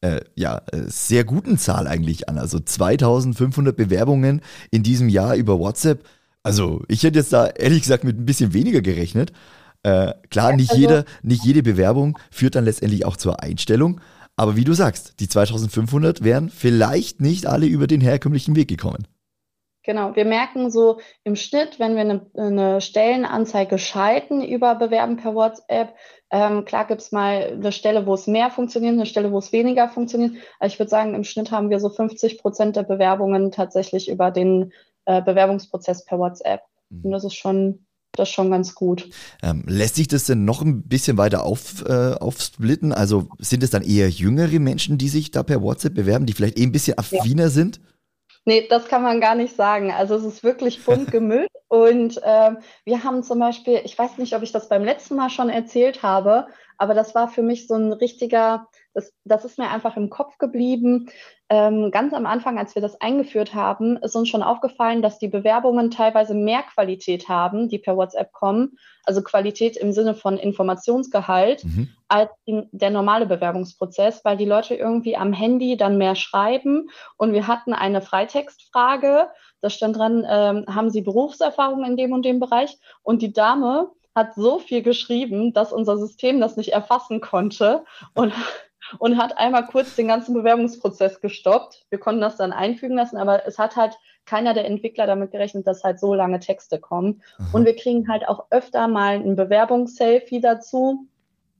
äh, 0.00 0.20
ja, 0.34 0.62
äh, 0.72 0.82
sehr 0.86 1.24
guten 1.24 1.58
Zahl 1.58 1.86
eigentlich 1.86 2.28
an. 2.28 2.38
Also 2.38 2.60
2500 2.60 3.76
Bewerbungen 3.76 4.42
in 4.70 4.82
diesem 4.82 5.08
Jahr 5.08 5.34
über 5.34 5.58
WhatsApp. 5.58 6.04
Also 6.42 6.82
ich 6.88 7.02
hätte 7.02 7.18
jetzt 7.18 7.32
da 7.32 7.46
ehrlich 7.46 7.82
gesagt 7.82 8.04
mit 8.04 8.18
ein 8.18 8.26
bisschen 8.26 8.52
weniger 8.52 8.82
gerechnet. 8.82 9.32
Äh, 9.82 10.14
klar, 10.30 10.54
nicht, 10.54 10.70
also, 10.70 10.80
jeder, 10.80 11.04
nicht 11.22 11.44
jede 11.44 11.62
Bewerbung 11.62 12.18
führt 12.30 12.54
dann 12.54 12.64
letztendlich 12.64 13.04
auch 13.04 13.16
zur 13.16 13.42
Einstellung. 13.42 14.00
Aber 14.36 14.56
wie 14.56 14.64
du 14.64 14.74
sagst, 14.74 15.18
die 15.20 15.28
2500 15.28 16.22
wären 16.22 16.50
vielleicht 16.50 17.20
nicht 17.20 17.46
alle 17.46 17.66
über 17.66 17.86
den 17.86 18.00
herkömmlichen 18.00 18.54
Weg 18.54 18.68
gekommen. 18.68 19.08
Genau, 19.82 20.16
wir 20.16 20.24
merken 20.24 20.70
so 20.70 20.98
im 21.22 21.36
Schnitt, 21.36 21.78
wenn 21.78 21.94
wir 21.94 22.00
eine, 22.00 22.26
eine 22.36 22.80
Stellenanzeige 22.80 23.78
schalten 23.78 24.42
über 24.42 24.74
Bewerben 24.74 25.16
per 25.16 25.34
WhatsApp, 25.34 25.94
ähm, 26.30 26.64
klar 26.64 26.86
gibt 26.86 27.02
es 27.02 27.12
mal 27.12 27.52
eine 27.52 27.70
Stelle, 27.70 28.04
wo 28.04 28.14
es 28.14 28.26
mehr 28.26 28.50
funktioniert, 28.50 28.94
eine 28.94 29.06
Stelle, 29.06 29.30
wo 29.30 29.38
es 29.38 29.52
weniger 29.52 29.88
funktioniert. 29.88 30.32
Aber 30.58 30.66
ich 30.66 30.78
würde 30.78 30.90
sagen, 30.90 31.14
im 31.14 31.22
Schnitt 31.22 31.52
haben 31.52 31.70
wir 31.70 31.78
so 31.78 31.88
50 31.88 32.38
Prozent 32.38 32.74
der 32.74 32.82
Bewerbungen 32.82 33.52
tatsächlich 33.52 34.08
über 34.10 34.32
den 34.32 34.72
äh, 35.04 35.22
Bewerbungsprozess 35.22 36.04
per 36.04 36.18
WhatsApp. 36.18 36.62
Mhm. 36.90 37.04
Und 37.04 37.10
das 37.12 37.24
ist 37.24 37.34
schon 37.34 37.85
das 38.18 38.28
schon 38.28 38.50
ganz 38.50 38.74
gut. 38.74 39.08
Ähm, 39.42 39.64
lässt 39.66 39.96
sich 39.96 40.08
das 40.08 40.24
denn 40.24 40.44
noch 40.44 40.62
ein 40.62 40.82
bisschen 40.82 41.16
weiter 41.18 41.44
auf, 41.44 41.84
äh, 41.86 42.14
aufsplitten? 42.14 42.92
Also 42.92 43.28
sind 43.38 43.62
es 43.62 43.70
dann 43.70 43.82
eher 43.82 44.08
jüngere 44.08 44.58
Menschen, 44.58 44.98
die 44.98 45.08
sich 45.08 45.30
da 45.30 45.42
per 45.42 45.62
WhatsApp 45.62 45.94
bewerben, 45.94 46.26
die 46.26 46.32
vielleicht 46.32 46.58
eh 46.58 46.64
ein 46.64 46.72
bisschen 46.72 46.98
affiner 46.98 47.44
ja. 47.44 47.50
sind? 47.50 47.80
Nee, 48.44 48.66
das 48.70 48.86
kann 48.86 49.02
man 49.02 49.20
gar 49.20 49.34
nicht 49.34 49.56
sagen. 49.56 49.90
Also 49.90 50.14
es 50.14 50.24
ist 50.24 50.44
wirklich 50.44 50.84
bunt 50.84 51.10
gemischt. 51.10 51.50
und 51.68 52.16
äh, 52.22 52.52
wir 52.84 53.04
haben 53.04 53.22
zum 53.22 53.40
Beispiel, 53.40 53.80
ich 53.84 53.98
weiß 53.98 54.18
nicht, 54.18 54.34
ob 54.34 54.42
ich 54.42 54.52
das 54.52 54.68
beim 54.68 54.84
letzten 54.84 55.16
Mal 55.16 55.30
schon 55.30 55.48
erzählt 55.48 56.02
habe, 56.02 56.46
aber 56.78 56.94
das 56.94 57.14
war 57.14 57.28
für 57.28 57.42
mich 57.42 57.66
so 57.66 57.74
ein 57.74 57.92
richtiger, 57.92 58.68
das, 58.96 59.12
das 59.24 59.44
ist 59.44 59.58
mir 59.58 59.70
einfach 59.70 59.96
im 59.98 60.08
Kopf 60.08 60.38
geblieben. 60.38 61.10
Ähm, 61.50 61.90
ganz 61.90 62.14
am 62.14 62.24
Anfang, 62.24 62.58
als 62.58 62.74
wir 62.74 62.80
das 62.80 62.98
eingeführt 62.98 63.54
haben, 63.54 63.98
ist 63.98 64.16
uns 64.16 64.30
schon 64.30 64.42
aufgefallen, 64.42 65.02
dass 65.02 65.18
die 65.18 65.28
Bewerbungen 65.28 65.90
teilweise 65.90 66.32
mehr 66.32 66.62
Qualität 66.62 67.28
haben, 67.28 67.68
die 67.68 67.78
per 67.78 67.98
WhatsApp 67.98 68.32
kommen, 68.32 68.78
also 69.04 69.22
Qualität 69.22 69.76
im 69.76 69.92
Sinne 69.92 70.14
von 70.14 70.38
Informationsgehalt, 70.38 71.64
mhm. 71.64 71.90
als 72.08 72.30
der 72.46 72.90
normale 72.90 73.26
Bewerbungsprozess, 73.26 74.24
weil 74.24 74.38
die 74.38 74.46
Leute 74.46 74.74
irgendwie 74.74 75.14
am 75.14 75.34
Handy 75.34 75.76
dann 75.76 75.98
mehr 75.98 76.14
schreiben. 76.14 76.88
Und 77.18 77.34
wir 77.34 77.46
hatten 77.46 77.74
eine 77.74 78.00
Freitextfrage, 78.00 79.28
da 79.60 79.68
stand 79.68 79.98
dran, 79.98 80.26
ähm, 80.26 80.64
haben 80.74 80.88
Sie 80.88 81.02
Berufserfahrung 81.02 81.84
in 81.84 81.98
dem 81.98 82.12
und 82.12 82.24
dem 82.24 82.40
Bereich? 82.40 82.78
Und 83.02 83.20
die 83.20 83.34
Dame 83.34 83.90
hat 84.14 84.34
so 84.34 84.58
viel 84.58 84.82
geschrieben, 84.82 85.52
dass 85.52 85.74
unser 85.74 85.98
System 85.98 86.40
das 86.40 86.56
nicht 86.56 86.72
erfassen 86.72 87.20
konnte 87.20 87.84
und, 88.14 88.32
und 88.98 89.18
hat 89.18 89.38
einmal 89.38 89.66
kurz 89.66 89.96
den 89.96 90.08
ganzen 90.08 90.34
Bewerbungsprozess 90.34 91.20
gestoppt. 91.20 91.84
Wir 91.90 91.98
konnten 91.98 92.20
das 92.20 92.36
dann 92.36 92.52
einfügen 92.52 92.96
lassen, 92.96 93.16
aber 93.16 93.46
es 93.46 93.58
hat 93.58 93.76
halt 93.76 93.98
keiner 94.24 94.54
der 94.54 94.66
Entwickler 94.66 95.06
damit 95.06 95.30
gerechnet, 95.30 95.66
dass 95.66 95.84
halt 95.84 96.00
so 96.00 96.14
lange 96.14 96.40
Texte 96.40 96.78
kommen. 96.78 97.22
Mhm. 97.38 97.46
Und 97.52 97.64
wir 97.64 97.76
kriegen 97.76 98.08
halt 98.08 98.28
auch 98.28 98.46
öfter 98.50 98.88
mal 98.88 99.14
ein 99.14 99.36
Bewerbungsselfie 99.36 100.40
dazu, 100.40 101.06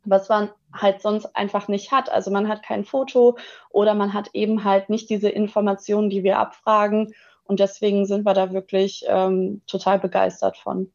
was 0.04 0.28
man 0.28 0.50
halt 0.72 1.00
sonst 1.00 1.34
einfach 1.36 1.68
nicht 1.68 1.92
hat. 1.92 2.10
Also 2.10 2.30
man 2.30 2.48
hat 2.48 2.62
kein 2.62 2.84
Foto 2.84 3.36
oder 3.70 3.94
man 3.94 4.12
hat 4.12 4.30
eben 4.34 4.64
halt 4.64 4.90
nicht 4.90 5.10
diese 5.10 5.28
Informationen, 5.28 6.10
die 6.10 6.22
wir 6.22 6.38
abfragen. 6.38 7.14
Und 7.46 7.60
deswegen 7.60 8.06
sind 8.06 8.24
wir 8.24 8.34
da 8.34 8.52
wirklich 8.52 9.04
ähm, 9.08 9.62
total 9.66 9.98
begeistert 9.98 10.56
von. 10.56 10.88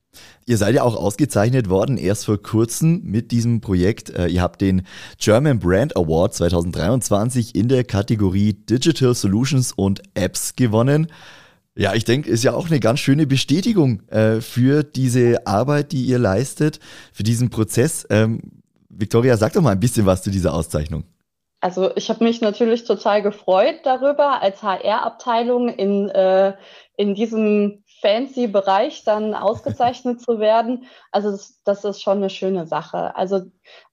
Ihr 0.46 0.58
seid 0.58 0.76
ja 0.76 0.84
auch 0.84 0.96
ausgezeichnet 0.96 1.70
worden, 1.70 1.98
erst 1.98 2.26
vor 2.26 2.42
kurzem 2.42 3.02
mit 3.04 3.32
diesem 3.32 3.62
Projekt. 3.62 4.10
Äh, 4.10 4.28
ihr 4.28 4.42
habt 4.42 4.60
den 4.60 4.86
German 5.18 5.60
Brand 5.60 5.96
Award 5.96 6.34
2023 6.34 7.56
in 7.56 7.70
der 7.70 7.86
Kategorie 7.86 8.54
Digital 8.54 9.16
Solutions 9.16 9.72
und 9.72 10.02
Apps 10.14 10.56
gewonnen. 10.56 11.08
Ja, 11.76 11.94
ich 11.94 12.04
denke, 12.04 12.30
ist 12.30 12.44
ja 12.44 12.54
auch 12.54 12.68
eine 12.68 12.82
ganz 12.82 13.00
schöne 13.00 13.26
Bestätigung 13.26 14.02
äh, 14.10 14.42
für 14.42 14.84
diese 14.84 15.48
Arbeit, 15.48 15.94
die 15.94 16.04
ihr 16.04 16.20
leistet, 16.20 16.80
für 17.14 17.24
diesen 17.24 17.50
Prozess. 17.50 18.06
Ähm, 18.10 18.42
Victoria, 18.90 19.38
sag 19.38 19.54
doch 19.54 19.62
mal 19.62 19.72
ein 19.72 19.80
bisschen 19.80 20.06
was 20.06 20.22
zu 20.22 20.32
dieser 20.32 20.54
Auszeichnung. 20.54 21.06
Also 21.62 21.96
ich 21.96 22.10
habe 22.10 22.24
mich 22.24 22.42
natürlich 22.42 22.86
total 22.86 23.22
gefreut 23.22 23.82
darüber, 23.84 24.42
als 24.42 24.64
HR-Abteilung 24.64 25.70
in, 25.70 26.10
äh, 26.10 26.56
in 26.98 27.14
diesem 27.14 27.84
fancy 28.02 28.48
Bereich 28.48 29.04
dann 29.04 29.36
ausgezeichnet 29.36 30.22
zu 30.22 30.40
werden. 30.40 30.86
Also 31.12 31.30
das, 31.30 31.62
das, 31.64 31.86
ist 31.86 32.02
schon 32.02 32.18
eine 32.18 32.32
schöne 32.32 32.66
Sache. 32.66 33.16
Also 33.16 33.44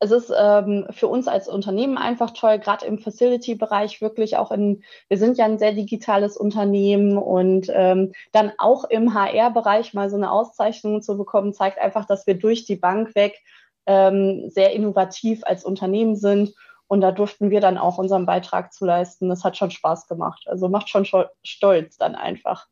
es 0.01 0.11
ist 0.11 0.33
ähm, 0.35 0.87
für 0.91 1.09
uns 1.09 1.29
als 1.29 1.47
Unternehmen 1.47 1.99
einfach 1.99 2.31
toll, 2.31 2.59
gerade 2.59 2.87
im 2.87 2.99
Facility-Bereich 2.99 4.01
wirklich 4.01 4.39
auch 4.39 4.51
in, 4.51 4.83
wir 5.09 5.19
sind 5.19 5.37
ja 5.37 5.45
ein 5.45 5.59
sehr 5.59 5.75
digitales 5.75 6.39
Unternehmen 6.39 7.19
und 7.19 7.71
ähm, 7.71 8.13
dann 8.33 8.51
auch 8.57 8.85
im 8.85 9.13
HR-Bereich 9.13 9.93
mal 9.93 10.09
so 10.09 10.17
eine 10.17 10.33
Auszeichnung 10.33 11.03
zu 11.03 11.19
bekommen, 11.19 11.53
zeigt 11.53 11.79
einfach, 11.79 12.07
dass 12.07 12.27
wir 12.27 12.35
durch 12.35 12.65
die 12.65 12.77
Bank 12.77 13.15
weg 13.15 13.39
ähm, 13.85 14.49
sehr 14.49 14.73
innovativ 14.73 15.43
als 15.45 15.67
Unternehmen 15.67 16.17
sind 16.17 16.55
und 16.89 17.03
da 17.03 17.13
durften 17.13 17.51
wir 17.51 17.61
dann 17.61 17.79
auch 17.79 17.99
unseren 17.99 18.27
Beitrag 18.27 18.73
zu 18.73 18.85
leisten. 18.85 19.29
Das 19.29 19.45
hat 19.45 19.57
schon 19.57 19.71
Spaß 19.71 20.09
gemacht. 20.09 20.45
Also 20.47 20.69
macht 20.69 20.89
schon 20.89 21.07
stolz 21.43 21.97
dann 21.99 22.15
einfach. 22.15 22.67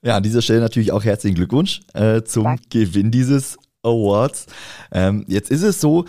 Ja, 0.00 0.16
an 0.16 0.22
dieser 0.22 0.42
Stelle 0.42 0.60
natürlich 0.60 0.92
auch 0.92 1.04
herzlichen 1.04 1.34
Glückwunsch 1.34 1.80
äh, 1.92 2.22
zum 2.22 2.44
Danke. 2.44 2.62
Gewinn 2.70 3.10
dieses 3.10 3.58
Awards. 3.82 4.46
Ähm, 4.92 5.24
jetzt 5.28 5.50
ist 5.50 5.62
es 5.62 5.80
so, 5.80 6.04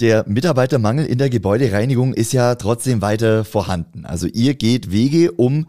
der 0.00 0.24
Mitarbeitermangel 0.28 1.06
in 1.06 1.18
der 1.18 1.28
Gebäudereinigung 1.28 2.14
ist 2.14 2.32
ja 2.32 2.54
trotzdem 2.54 3.02
weiter 3.02 3.44
vorhanden. 3.44 4.06
Also 4.06 4.28
ihr 4.28 4.54
geht 4.54 4.92
Wege, 4.92 5.32
um 5.32 5.66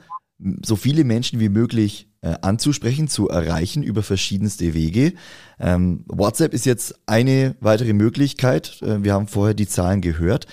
so 0.63 0.75
viele 0.75 1.03
Menschen 1.03 1.39
wie 1.39 1.49
möglich 1.49 2.07
äh, 2.21 2.35
anzusprechen, 2.41 3.07
zu 3.07 3.29
erreichen 3.29 3.81
über 3.81 4.03
verschiedenste 4.03 4.75
Wege. 4.75 5.13
Ähm, 5.59 6.03
WhatsApp 6.07 6.53
ist 6.53 6.65
jetzt 6.65 6.99
eine 7.07 7.55
weitere 7.59 7.93
Möglichkeit. 7.93 8.81
Äh, 8.81 9.03
wir 9.03 9.13
haben 9.13 9.27
vorher 9.27 9.55
die 9.55 9.67
Zahlen 9.67 10.01
gehört. 10.01 10.45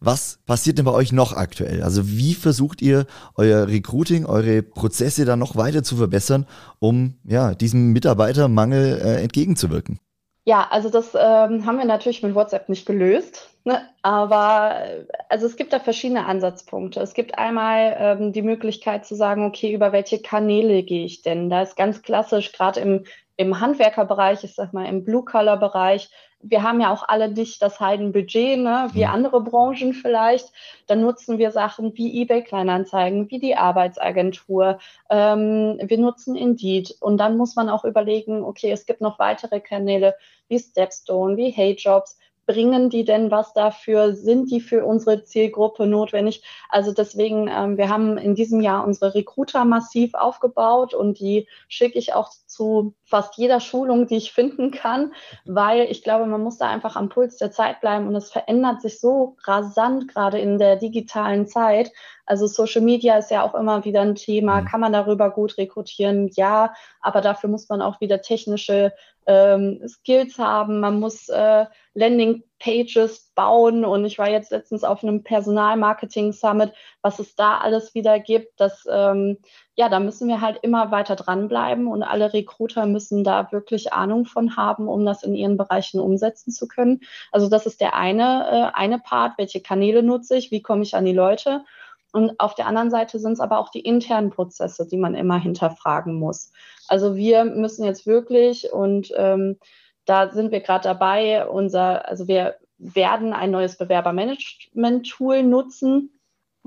Was 0.00 0.38
passiert 0.46 0.78
denn 0.78 0.84
bei 0.84 0.92
euch 0.92 1.12
noch 1.12 1.32
aktuell? 1.32 1.82
Also 1.82 2.08
wie 2.08 2.34
versucht 2.34 2.82
ihr 2.82 3.06
euer 3.36 3.66
Recruiting, 3.66 4.26
eure 4.26 4.62
Prozesse 4.62 5.24
dann 5.24 5.38
noch 5.38 5.56
weiter 5.56 5.82
zu 5.82 5.96
verbessern, 5.96 6.46
um 6.78 7.14
ja, 7.24 7.54
diesem 7.54 7.92
Mitarbeitermangel 7.92 9.00
äh, 9.02 9.22
entgegenzuwirken? 9.22 9.98
Ja, 10.44 10.66
also 10.70 10.88
das 10.88 11.14
ähm, 11.14 11.66
haben 11.66 11.78
wir 11.78 11.84
natürlich 11.84 12.22
mit 12.22 12.34
WhatsApp 12.34 12.68
nicht 12.68 12.86
gelöst. 12.86 13.50
Ne, 13.64 13.82
aber 14.00 14.82
also 15.28 15.44
es 15.44 15.56
gibt 15.56 15.74
da 15.74 15.78
verschiedene 15.78 16.24
Ansatzpunkte. 16.24 17.00
Es 17.00 17.12
gibt 17.12 17.36
einmal 17.36 17.96
ähm, 17.98 18.32
die 18.32 18.40
Möglichkeit 18.40 19.04
zu 19.04 19.14
sagen, 19.14 19.44
okay, 19.44 19.74
über 19.74 19.92
welche 19.92 20.22
Kanäle 20.22 20.84
gehe 20.84 21.04
ich 21.04 21.20
denn? 21.20 21.50
Da 21.50 21.60
ist 21.60 21.76
ganz 21.76 22.00
klassisch, 22.00 22.52
gerade 22.52 22.80
im, 22.80 23.04
im 23.36 23.60
Handwerkerbereich, 23.60 24.42
ich 24.42 24.54
sag 24.54 24.72
mal 24.72 24.86
im 24.86 25.04
Blue-Color-Bereich, 25.04 26.08
wir 26.40 26.62
haben 26.62 26.80
ja 26.80 26.92
auch 26.92 27.08
alle 27.08 27.28
nicht 27.28 27.60
das 27.62 27.80
Heidenbudget, 27.80 28.58
ne, 28.58 28.88
wie 28.92 29.06
andere 29.06 29.40
Branchen 29.40 29.92
vielleicht. 29.92 30.52
Dann 30.86 31.00
nutzen 31.00 31.38
wir 31.38 31.50
Sachen 31.50 31.96
wie 31.96 32.22
eBay 32.22 32.42
Kleinanzeigen, 32.42 33.30
wie 33.30 33.38
die 33.38 33.56
Arbeitsagentur. 33.56 34.78
Ähm, 35.10 35.78
wir 35.82 35.98
nutzen 35.98 36.36
Indeed. 36.36 36.96
Und 37.00 37.18
dann 37.18 37.36
muss 37.36 37.56
man 37.56 37.68
auch 37.68 37.84
überlegen, 37.84 38.44
okay, 38.44 38.70
es 38.70 38.86
gibt 38.86 39.00
noch 39.00 39.18
weitere 39.18 39.60
Kanäle 39.60 40.14
wie 40.48 40.58
Stepstone, 40.58 41.36
wie 41.36 41.50
HeyJobs 41.50 42.18
bringen 42.48 42.88
die 42.88 43.04
denn 43.04 43.30
was 43.30 43.52
dafür? 43.52 44.14
Sind 44.14 44.50
die 44.50 44.62
für 44.62 44.86
unsere 44.86 45.22
Zielgruppe 45.22 45.86
notwendig? 45.86 46.42
Also 46.70 46.92
deswegen, 46.92 47.46
ähm, 47.46 47.76
wir 47.76 47.90
haben 47.90 48.16
in 48.16 48.34
diesem 48.34 48.62
Jahr 48.62 48.86
unsere 48.86 49.14
Recruiter 49.14 49.66
massiv 49.66 50.14
aufgebaut 50.14 50.94
und 50.94 51.20
die 51.20 51.46
schicke 51.68 51.98
ich 51.98 52.14
auch 52.14 52.30
zu 52.46 52.94
fast 53.04 53.36
jeder 53.36 53.60
Schulung, 53.60 54.06
die 54.06 54.16
ich 54.16 54.32
finden 54.32 54.70
kann, 54.70 55.12
weil 55.44 55.82
ich 55.90 56.02
glaube, 56.02 56.24
man 56.24 56.42
muss 56.42 56.56
da 56.56 56.68
einfach 56.68 56.96
am 56.96 57.10
Puls 57.10 57.36
der 57.36 57.52
Zeit 57.52 57.82
bleiben 57.82 58.08
und 58.08 58.16
es 58.16 58.30
verändert 58.30 58.80
sich 58.80 58.98
so 58.98 59.36
rasant 59.44 60.08
gerade 60.08 60.38
in 60.38 60.58
der 60.58 60.76
digitalen 60.76 61.46
Zeit. 61.46 61.92
Also 62.24 62.46
Social 62.46 62.82
Media 62.82 63.18
ist 63.18 63.30
ja 63.30 63.42
auch 63.42 63.54
immer 63.54 63.84
wieder 63.84 64.00
ein 64.00 64.14
Thema. 64.14 64.62
Mhm. 64.62 64.64
Kann 64.64 64.80
man 64.80 64.92
darüber 64.94 65.30
gut 65.30 65.58
rekrutieren? 65.58 66.30
Ja, 66.34 66.72
aber 67.02 67.20
dafür 67.20 67.50
muss 67.50 67.68
man 67.68 67.82
auch 67.82 68.00
wieder 68.00 68.22
technische 68.22 68.92
ähm, 69.28 69.86
Skills 69.86 70.38
haben. 70.38 70.80
Man 70.80 70.98
muss 70.98 71.28
äh, 71.28 71.66
Landing 71.92 72.42
Pages 72.58 73.30
bauen 73.34 73.84
und 73.84 74.04
ich 74.04 74.18
war 74.18 74.28
jetzt 74.28 74.50
letztens 74.50 74.82
auf 74.82 75.04
einem 75.04 75.22
Personalmarketing 75.22 76.32
Summit, 76.32 76.72
was 77.02 77.18
es 77.18 77.36
da 77.36 77.58
alles 77.58 77.94
wieder 77.94 78.18
gibt. 78.18 78.58
Das, 78.58 78.84
ähm, 78.90 79.38
ja, 79.76 79.88
da 79.88 80.00
müssen 80.00 80.28
wir 80.28 80.40
halt 80.40 80.58
immer 80.62 80.90
weiter 80.90 81.14
dranbleiben 81.14 81.86
und 81.86 82.02
alle 82.02 82.32
Recruiter 82.32 82.86
müssen 82.86 83.22
da 83.22 83.52
wirklich 83.52 83.92
Ahnung 83.92 84.24
von 84.24 84.56
haben, 84.56 84.88
um 84.88 85.04
das 85.04 85.22
in 85.22 85.34
ihren 85.34 85.56
Bereichen 85.56 86.00
umsetzen 86.00 86.50
zu 86.50 86.66
können. 86.66 87.00
Also 87.30 87.48
das 87.48 87.66
ist 87.66 87.80
der 87.80 87.94
eine, 87.94 88.72
äh, 88.72 88.76
eine 88.76 88.98
Part. 88.98 89.36
Welche 89.36 89.60
Kanäle 89.60 90.02
nutze 90.02 90.36
ich? 90.36 90.50
Wie 90.50 90.62
komme 90.62 90.82
ich 90.82 90.96
an 90.96 91.04
die 91.04 91.12
Leute? 91.12 91.64
Und 92.12 92.38
auf 92.40 92.54
der 92.54 92.66
anderen 92.66 92.90
Seite 92.90 93.18
sind 93.18 93.32
es 93.32 93.40
aber 93.40 93.58
auch 93.58 93.70
die 93.70 93.80
internen 93.80 94.30
Prozesse, 94.30 94.86
die 94.86 94.96
man 94.96 95.14
immer 95.14 95.38
hinterfragen 95.38 96.14
muss. 96.14 96.52
Also 96.86 97.16
wir 97.16 97.44
müssen 97.44 97.84
jetzt 97.84 98.06
wirklich 98.06 98.72
und 98.72 99.12
ähm, 99.16 99.58
da 100.06 100.30
sind 100.30 100.52
wir 100.52 100.60
gerade 100.60 100.84
dabei, 100.84 101.46
unser, 101.46 102.08
also 102.08 102.28
wir 102.28 102.56
werden 102.78 103.32
ein 103.34 103.50
neues 103.50 103.76
Bewerbermanagement-Tool 103.76 105.42
nutzen 105.42 106.18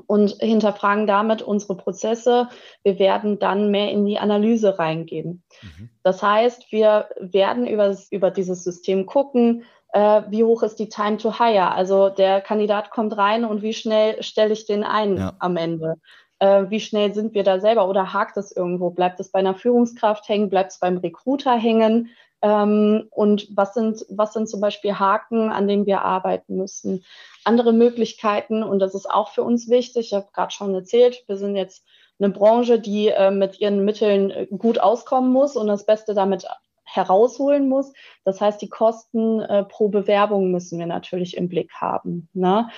und 0.07 0.31
hinterfragen 0.39 1.07
damit 1.07 1.41
unsere 1.41 1.75
Prozesse. 1.75 2.49
Wir 2.83 2.99
werden 2.99 3.39
dann 3.39 3.71
mehr 3.71 3.91
in 3.91 4.05
die 4.05 4.19
Analyse 4.19 4.77
reingehen. 4.77 5.43
Mhm. 5.61 5.89
Das 6.03 6.21
heißt, 6.21 6.71
wir 6.71 7.09
werden 7.19 7.65
über, 7.65 7.95
über 8.11 8.31
dieses 8.31 8.63
System 8.63 9.05
gucken, 9.05 9.63
äh, 9.93 10.21
wie 10.29 10.43
hoch 10.43 10.63
ist 10.63 10.79
die 10.79 10.89
Time 10.89 11.17
to 11.17 11.37
Hire? 11.37 11.71
Also 11.71 12.09
der 12.09 12.41
Kandidat 12.41 12.91
kommt 12.91 13.17
rein 13.17 13.45
und 13.45 13.61
wie 13.61 13.73
schnell 13.73 14.21
stelle 14.23 14.53
ich 14.53 14.65
den 14.65 14.83
ein 14.83 15.17
ja. 15.17 15.33
am 15.39 15.57
Ende? 15.57 15.95
Äh, 16.39 16.69
wie 16.69 16.79
schnell 16.79 17.13
sind 17.13 17.33
wir 17.33 17.43
da 17.43 17.59
selber 17.59 17.87
oder 17.87 18.13
hakt 18.13 18.37
es 18.37 18.51
irgendwo? 18.51 18.89
Bleibt 18.89 19.19
es 19.19 19.31
bei 19.31 19.39
einer 19.39 19.55
Führungskraft 19.55 20.27
hängen? 20.27 20.49
Bleibt 20.49 20.71
es 20.71 20.79
beim 20.79 20.97
Recruiter 20.97 21.55
hängen? 21.55 22.09
Ähm, 22.41 23.07
und 23.11 23.47
was 23.55 23.73
sind, 23.73 24.05
was 24.09 24.33
sind 24.33 24.49
zum 24.49 24.61
Beispiel 24.61 24.97
Haken, 24.97 25.51
an 25.51 25.67
denen 25.67 25.85
wir 25.85 26.01
arbeiten 26.01 26.57
müssen? 26.57 27.05
Andere 27.43 27.73
Möglichkeiten, 27.73 28.63
und 28.63 28.79
das 28.79 28.95
ist 28.95 29.09
auch 29.09 29.29
für 29.29 29.43
uns 29.43 29.69
wichtig, 29.69 30.07
ich 30.07 30.13
habe 30.13 30.29
gerade 30.33 30.51
schon 30.51 30.73
erzählt, 30.73 31.23
wir 31.27 31.37
sind 31.37 31.55
jetzt 31.55 31.85
eine 32.19 32.29
Branche, 32.29 32.79
die 32.79 33.09
äh, 33.09 33.31
mit 33.31 33.59
ihren 33.59 33.83
Mitteln 33.85 34.31
äh, 34.31 34.47
gut 34.47 34.79
auskommen 34.79 35.31
muss 35.31 35.55
und 35.55 35.67
das 35.67 35.85
Beste 35.85 36.13
damit 36.13 36.47
herausholen 36.93 37.69
muss. 37.69 37.93
Das 38.23 38.41
heißt, 38.41 38.61
die 38.61 38.69
Kosten 38.69 39.39
äh, 39.41 39.63
pro 39.63 39.89
Bewerbung 39.89 40.51
müssen 40.51 40.79
wir 40.79 40.85
natürlich 40.85 41.37
im 41.37 41.49
Blick 41.49 41.71
haben. 41.73 42.29
Ne? 42.33 42.69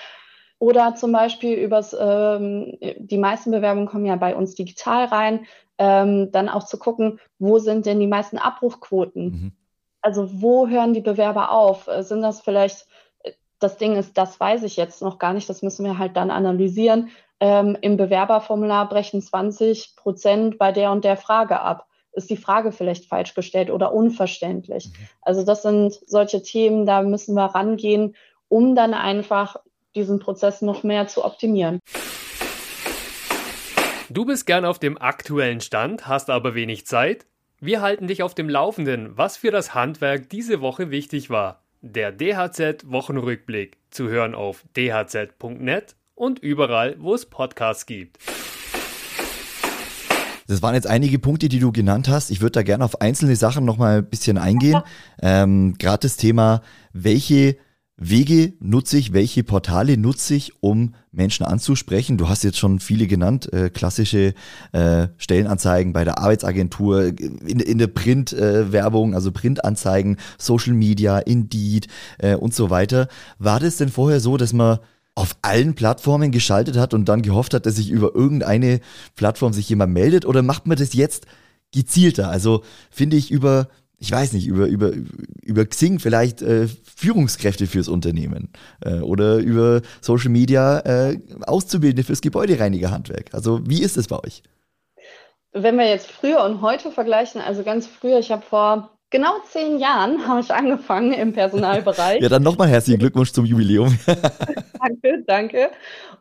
Oder 0.59 0.95
zum 0.95 1.11
Beispiel 1.11 1.57
übers, 1.57 1.95
ähm, 1.99 2.77
die 2.97 3.17
meisten 3.17 3.51
Bewerbungen 3.51 3.87
kommen 3.87 4.05
ja 4.05 4.15
bei 4.15 4.35
uns 4.35 4.55
digital 4.55 5.05
rein, 5.05 5.45
ähm, 5.77 6.31
dann 6.31 6.47
auch 6.47 6.63
zu 6.63 6.77
gucken, 6.77 7.19
wo 7.39 7.59
sind 7.59 7.85
denn 7.85 7.99
die 7.99 8.07
meisten 8.07 8.37
Abbruchquoten? 8.37 9.23
Mhm. 9.25 9.51
Also 10.01 10.41
wo 10.41 10.67
hören 10.67 10.93
die 10.93 11.01
Bewerber 11.01 11.51
auf? 11.51 11.87
Äh, 11.87 12.03
sind 12.03 12.21
das 12.21 12.39
vielleicht, 12.41 12.87
äh, 13.23 13.31
das 13.59 13.77
Ding 13.77 13.95
ist, 13.95 14.17
das 14.17 14.39
weiß 14.39 14.63
ich 14.63 14.77
jetzt 14.77 15.01
noch 15.01 15.17
gar 15.17 15.33
nicht, 15.33 15.49
das 15.49 15.63
müssen 15.63 15.85
wir 15.85 15.97
halt 15.97 16.15
dann 16.15 16.31
analysieren. 16.31 17.09
Ähm, 17.39 17.77
Im 17.81 17.97
Bewerberformular 17.97 18.87
brechen 18.87 19.21
20 19.21 19.95
Prozent 19.97 20.57
bei 20.57 20.71
der 20.71 20.91
und 20.91 21.03
der 21.03 21.17
Frage 21.17 21.59
ab 21.59 21.87
ist 22.13 22.29
die 22.29 22.37
Frage 22.37 22.71
vielleicht 22.71 23.05
falsch 23.05 23.33
gestellt 23.33 23.69
oder 23.69 23.93
unverständlich. 23.93 24.87
Mhm. 24.87 25.07
Also 25.21 25.43
das 25.43 25.61
sind 25.63 25.99
solche 26.05 26.41
Themen, 26.41 26.85
da 26.85 27.01
müssen 27.01 27.35
wir 27.35 27.45
rangehen, 27.45 28.15
um 28.47 28.75
dann 28.75 28.93
einfach 28.93 29.57
diesen 29.95 30.19
Prozess 30.19 30.61
noch 30.61 30.83
mehr 30.83 31.07
zu 31.07 31.23
optimieren. 31.23 31.79
Du 34.09 34.25
bist 34.25 34.45
gern 34.45 34.65
auf 34.65 34.79
dem 34.79 35.01
aktuellen 35.01 35.61
Stand, 35.61 36.07
hast 36.07 36.29
aber 36.29 36.53
wenig 36.53 36.85
Zeit? 36.85 37.25
Wir 37.59 37.81
halten 37.81 38.07
dich 38.07 38.21
auf 38.21 38.35
dem 38.35 38.49
Laufenden, 38.49 39.17
was 39.17 39.37
für 39.37 39.49
das 39.49 39.73
Handwerk 39.73 40.29
diese 40.29 40.61
Woche 40.61 40.91
wichtig 40.91 41.29
war. 41.29 41.63
Der 41.81 42.11
DHZ 42.11 42.91
Wochenrückblick 42.91 43.77
zu 43.89 44.09
hören 44.09 44.35
auf 44.35 44.63
dhz.net 44.75 45.95
und 46.15 46.39
überall, 46.39 46.95
wo 46.99 47.15
es 47.15 47.25
Podcasts 47.25 47.85
gibt. 47.85 48.19
Das 50.53 50.61
waren 50.61 50.75
jetzt 50.75 50.85
einige 50.85 51.17
Punkte, 51.17 51.49
die 51.49 51.57
du 51.57 51.71
genannt 51.71 52.07
hast. 52.07 52.29
Ich 52.29 52.39
würde 52.39 52.51
da 52.51 52.61
gerne 52.61 52.85
auf 52.85 53.01
einzelne 53.01 53.35
Sachen 53.35 53.65
nochmal 53.65 53.97
ein 53.97 54.05
bisschen 54.05 54.37
eingehen. 54.37 54.81
Ähm, 55.25 55.75
Gerade 55.79 56.01
das 56.01 56.17
Thema, 56.17 56.61
welche 56.91 57.55
Wege 57.95 58.53
nutze 58.59 58.97
ich, 58.97 59.13
welche 59.13 59.43
Portale 59.43 59.97
nutze 59.97 60.35
ich, 60.35 60.61
um 60.61 60.95
Menschen 61.11 61.45
anzusprechen? 61.45 62.17
Du 62.17 62.27
hast 62.27 62.43
jetzt 62.43 62.57
schon 62.57 62.79
viele 62.79 63.07
genannt, 63.07 63.51
äh, 63.53 63.69
klassische 63.69 64.33
äh, 64.73 65.07
Stellenanzeigen 65.17 65.93
bei 65.93 66.03
der 66.03 66.17
Arbeitsagentur, 66.19 67.05
in, 67.05 67.59
in 67.59 67.77
der 67.77 67.87
Printwerbung, 67.87 69.13
äh, 69.13 69.15
also 69.15 69.31
Printanzeigen, 69.31 70.17
Social 70.37 70.73
Media, 70.73 71.19
Indeed 71.19 71.87
äh, 72.17 72.35
und 72.35 72.53
so 72.53 72.69
weiter. 72.69 73.07
War 73.39 73.61
das 73.61 73.77
denn 73.77 73.89
vorher 73.89 74.19
so, 74.19 74.35
dass 74.35 74.51
man 74.51 74.79
auf 75.15 75.35
allen 75.41 75.75
Plattformen 75.75 76.31
geschaltet 76.31 76.77
hat 76.77 76.93
und 76.93 77.05
dann 77.05 77.21
gehofft 77.21 77.53
hat, 77.53 77.65
dass 77.65 77.75
sich 77.75 77.89
über 77.89 78.15
irgendeine 78.15 78.79
Plattform 79.15 79.53
sich 79.53 79.69
jemand 79.69 79.93
meldet? 79.93 80.25
Oder 80.25 80.41
macht 80.41 80.65
man 80.65 80.77
das 80.77 80.93
jetzt 80.93 81.25
gezielter? 81.71 82.29
Also 82.29 82.63
finde 82.89 83.17
ich 83.17 83.29
über, 83.29 83.67
ich 83.99 84.11
weiß 84.11 84.33
nicht, 84.33 84.47
über, 84.47 84.65
über, 84.65 84.91
über 85.43 85.65
Xing 85.65 85.99
vielleicht 85.99 86.41
äh, 86.41 86.67
Führungskräfte 86.95 87.67
fürs 87.67 87.87
Unternehmen 87.87 88.49
äh, 88.81 88.99
oder 88.99 89.37
über 89.37 89.81
Social 90.01 90.29
Media 90.29 90.79
äh, 90.79 91.19
Auszubildende 91.45 92.03
fürs 92.03 92.21
Gebäudereinigerhandwerk. 92.21 93.33
Also 93.33 93.61
wie 93.67 93.83
ist 93.83 93.97
es 93.97 94.07
bei 94.07 94.19
euch? 94.19 94.41
Wenn 95.51 95.77
wir 95.77 95.87
jetzt 95.87 96.09
früher 96.09 96.43
und 96.43 96.61
heute 96.61 96.89
vergleichen, 96.89 97.39
also 97.39 97.63
ganz 97.63 97.85
früher, 97.85 98.17
ich 98.17 98.31
habe 98.31 98.41
vor 98.41 98.97
genau 99.13 99.39
zehn 99.45 99.79
Jahren 99.79 100.27
habe 100.27 100.41
ich 100.41 100.51
angefangen 100.51 101.13
im 101.13 101.31
Personalbereich. 101.31 102.21
ja, 102.21 102.27
dann 102.27 102.43
nochmal 102.43 102.67
herzlichen 102.67 102.99
Glückwunsch 102.99 103.31
zum 103.31 103.45
Jubiläum. 103.45 103.97
danke, 104.81 105.23
danke. 105.25 105.71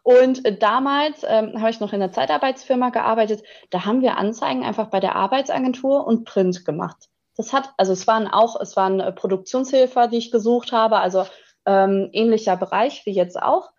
Und 0.04 0.62
damals 0.62 1.24
ähm, 1.26 1.60
habe 1.60 1.70
ich 1.70 1.80
noch 1.80 1.92
in 1.92 2.00
der 2.00 2.12
Zeitarbeitsfirma 2.12 2.90
gearbeitet. 2.90 3.42
Da 3.70 3.84
haben 3.84 4.02
wir 4.02 4.18
Anzeigen 4.18 4.62
einfach 4.62 4.88
bei 4.88 5.00
der 5.00 5.16
Arbeitsagentur 5.16 6.06
und 6.06 6.24
Print 6.24 6.64
gemacht. 6.64 7.08
Das 7.36 7.52
hat, 7.52 7.70
also 7.78 7.92
es 7.92 8.06
waren 8.06 8.28
auch, 8.28 8.60
es 8.60 8.76
waren 8.76 9.00
äh, 9.00 9.10
Produktionshilfe, 9.10 10.08
die 10.12 10.18
ich 10.18 10.30
gesucht 10.30 10.72
habe, 10.72 10.98
also 10.98 11.24
ähm, 11.64 12.10
ähnlicher 12.12 12.56
Bereich 12.56 13.06
wie 13.06 13.12
jetzt 13.12 13.40
auch. 13.40 13.70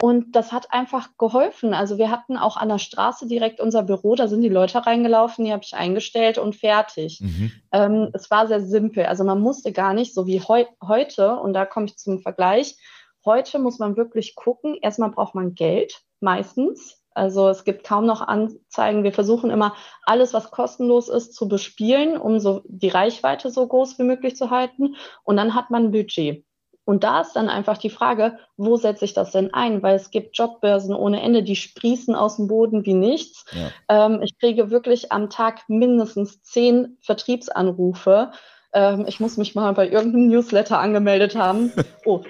Und 0.00 0.36
das 0.36 0.52
hat 0.52 0.72
einfach 0.72 1.10
geholfen. 1.18 1.74
Also 1.74 1.98
wir 1.98 2.10
hatten 2.10 2.36
auch 2.36 2.56
an 2.56 2.68
der 2.68 2.78
Straße 2.78 3.26
direkt 3.26 3.60
unser 3.60 3.82
Büro, 3.82 4.14
da 4.14 4.28
sind 4.28 4.42
die 4.42 4.48
Leute 4.48 4.86
reingelaufen, 4.86 5.44
die 5.44 5.52
habe 5.52 5.64
ich 5.64 5.74
eingestellt 5.74 6.38
und 6.38 6.54
fertig. 6.54 7.20
Mhm. 7.20 7.52
Ähm, 7.72 8.10
es 8.12 8.30
war 8.30 8.46
sehr 8.46 8.60
simpel. 8.60 9.06
Also 9.06 9.24
man 9.24 9.40
musste 9.40 9.72
gar 9.72 9.94
nicht, 9.94 10.14
so 10.14 10.28
wie 10.28 10.40
heu 10.40 10.66
heute, 10.86 11.36
und 11.36 11.52
da 11.52 11.66
komme 11.66 11.86
ich 11.86 11.96
zum 11.96 12.20
Vergleich, 12.20 12.76
heute 13.24 13.58
muss 13.58 13.80
man 13.80 13.96
wirklich 13.96 14.36
gucken, 14.36 14.76
erstmal 14.80 15.10
braucht 15.10 15.34
man 15.34 15.54
Geld, 15.54 16.02
meistens. 16.20 17.02
Also 17.12 17.48
es 17.48 17.64
gibt 17.64 17.82
kaum 17.82 18.06
noch 18.06 18.20
Anzeigen. 18.20 19.02
Wir 19.02 19.12
versuchen 19.12 19.50
immer, 19.50 19.74
alles, 20.04 20.32
was 20.32 20.52
kostenlos 20.52 21.08
ist, 21.08 21.34
zu 21.34 21.48
bespielen, 21.48 22.16
um 22.16 22.38
so 22.38 22.62
die 22.66 22.88
Reichweite 22.88 23.50
so 23.50 23.66
groß 23.66 23.98
wie 23.98 24.04
möglich 24.04 24.36
zu 24.36 24.50
halten. 24.50 24.94
Und 25.24 25.36
dann 25.36 25.56
hat 25.56 25.70
man 25.70 25.86
ein 25.86 25.90
Budget. 25.90 26.44
Und 26.88 27.04
da 27.04 27.20
ist 27.20 27.34
dann 27.34 27.50
einfach 27.50 27.76
die 27.76 27.90
Frage, 27.90 28.38
wo 28.56 28.78
setze 28.78 29.04
ich 29.04 29.12
das 29.12 29.32
denn 29.32 29.52
ein? 29.52 29.82
Weil 29.82 29.94
es 29.94 30.10
gibt 30.10 30.38
Jobbörsen 30.38 30.94
ohne 30.94 31.20
Ende, 31.20 31.42
die 31.42 31.54
sprießen 31.54 32.14
aus 32.14 32.36
dem 32.36 32.48
Boden 32.48 32.86
wie 32.86 32.94
nichts. 32.94 33.44
Ja. 33.52 34.06
Ähm, 34.06 34.22
ich 34.22 34.38
kriege 34.38 34.70
wirklich 34.70 35.12
am 35.12 35.28
Tag 35.28 35.68
mindestens 35.68 36.42
zehn 36.42 36.96
Vertriebsanrufe. 37.02 38.32
Ähm, 38.72 39.04
ich 39.06 39.20
muss 39.20 39.36
mich 39.36 39.54
mal 39.54 39.74
bei 39.74 39.86
irgendeinem 39.86 40.28
Newsletter 40.28 40.78
angemeldet 40.78 41.36
haben. 41.36 41.74
Oh, 42.06 42.24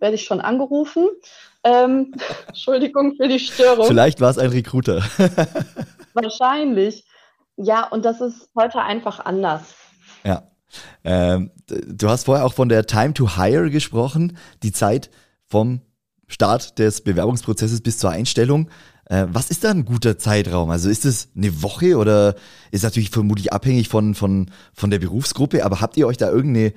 werde 0.00 0.16
ich 0.16 0.24
schon 0.24 0.40
angerufen. 0.40 1.06
Ähm, 1.62 2.12
Entschuldigung 2.48 3.14
für 3.14 3.28
die 3.28 3.38
Störung. 3.38 3.86
Vielleicht 3.86 4.20
war 4.20 4.30
es 4.30 4.38
ein 4.38 4.50
Recruiter. 4.50 5.00
Wahrscheinlich. 6.14 7.04
Ja, 7.56 7.86
und 7.86 8.04
das 8.04 8.20
ist 8.20 8.48
heute 8.56 8.80
einfach 8.82 9.24
anders. 9.24 9.76
Ja. 10.24 10.42
Ähm, 11.04 11.50
du 11.66 12.08
hast 12.08 12.24
vorher 12.24 12.44
auch 12.44 12.54
von 12.54 12.68
der 12.68 12.86
Time 12.86 13.14
to 13.14 13.36
Hire 13.36 13.70
gesprochen, 13.70 14.36
die 14.62 14.72
Zeit 14.72 15.10
vom 15.46 15.80
Start 16.28 16.78
des 16.78 17.02
Bewerbungsprozesses 17.02 17.80
bis 17.80 17.98
zur 17.98 18.10
Einstellung. 18.10 18.68
Äh, 19.06 19.26
was 19.28 19.50
ist 19.50 19.64
da 19.64 19.70
ein 19.70 19.84
guter 19.84 20.18
Zeitraum? 20.18 20.70
Also 20.70 20.88
ist 20.88 21.04
es 21.04 21.28
eine 21.36 21.62
Woche 21.62 21.96
oder 21.98 22.34
ist 22.70 22.84
natürlich 22.84 23.10
vermutlich 23.10 23.52
abhängig 23.52 23.88
von, 23.88 24.14
von, 24.14 24.50
von 24.72 24.90
der 24.90 24.98
Berufsgruppe, 24.98 25.64
aber 25.64 25.80
habt 25.80 25.96
ihr 25.96 26.06
euch 26.06 26.16
da 26.16 26.30
irgendeine 26.30 26.72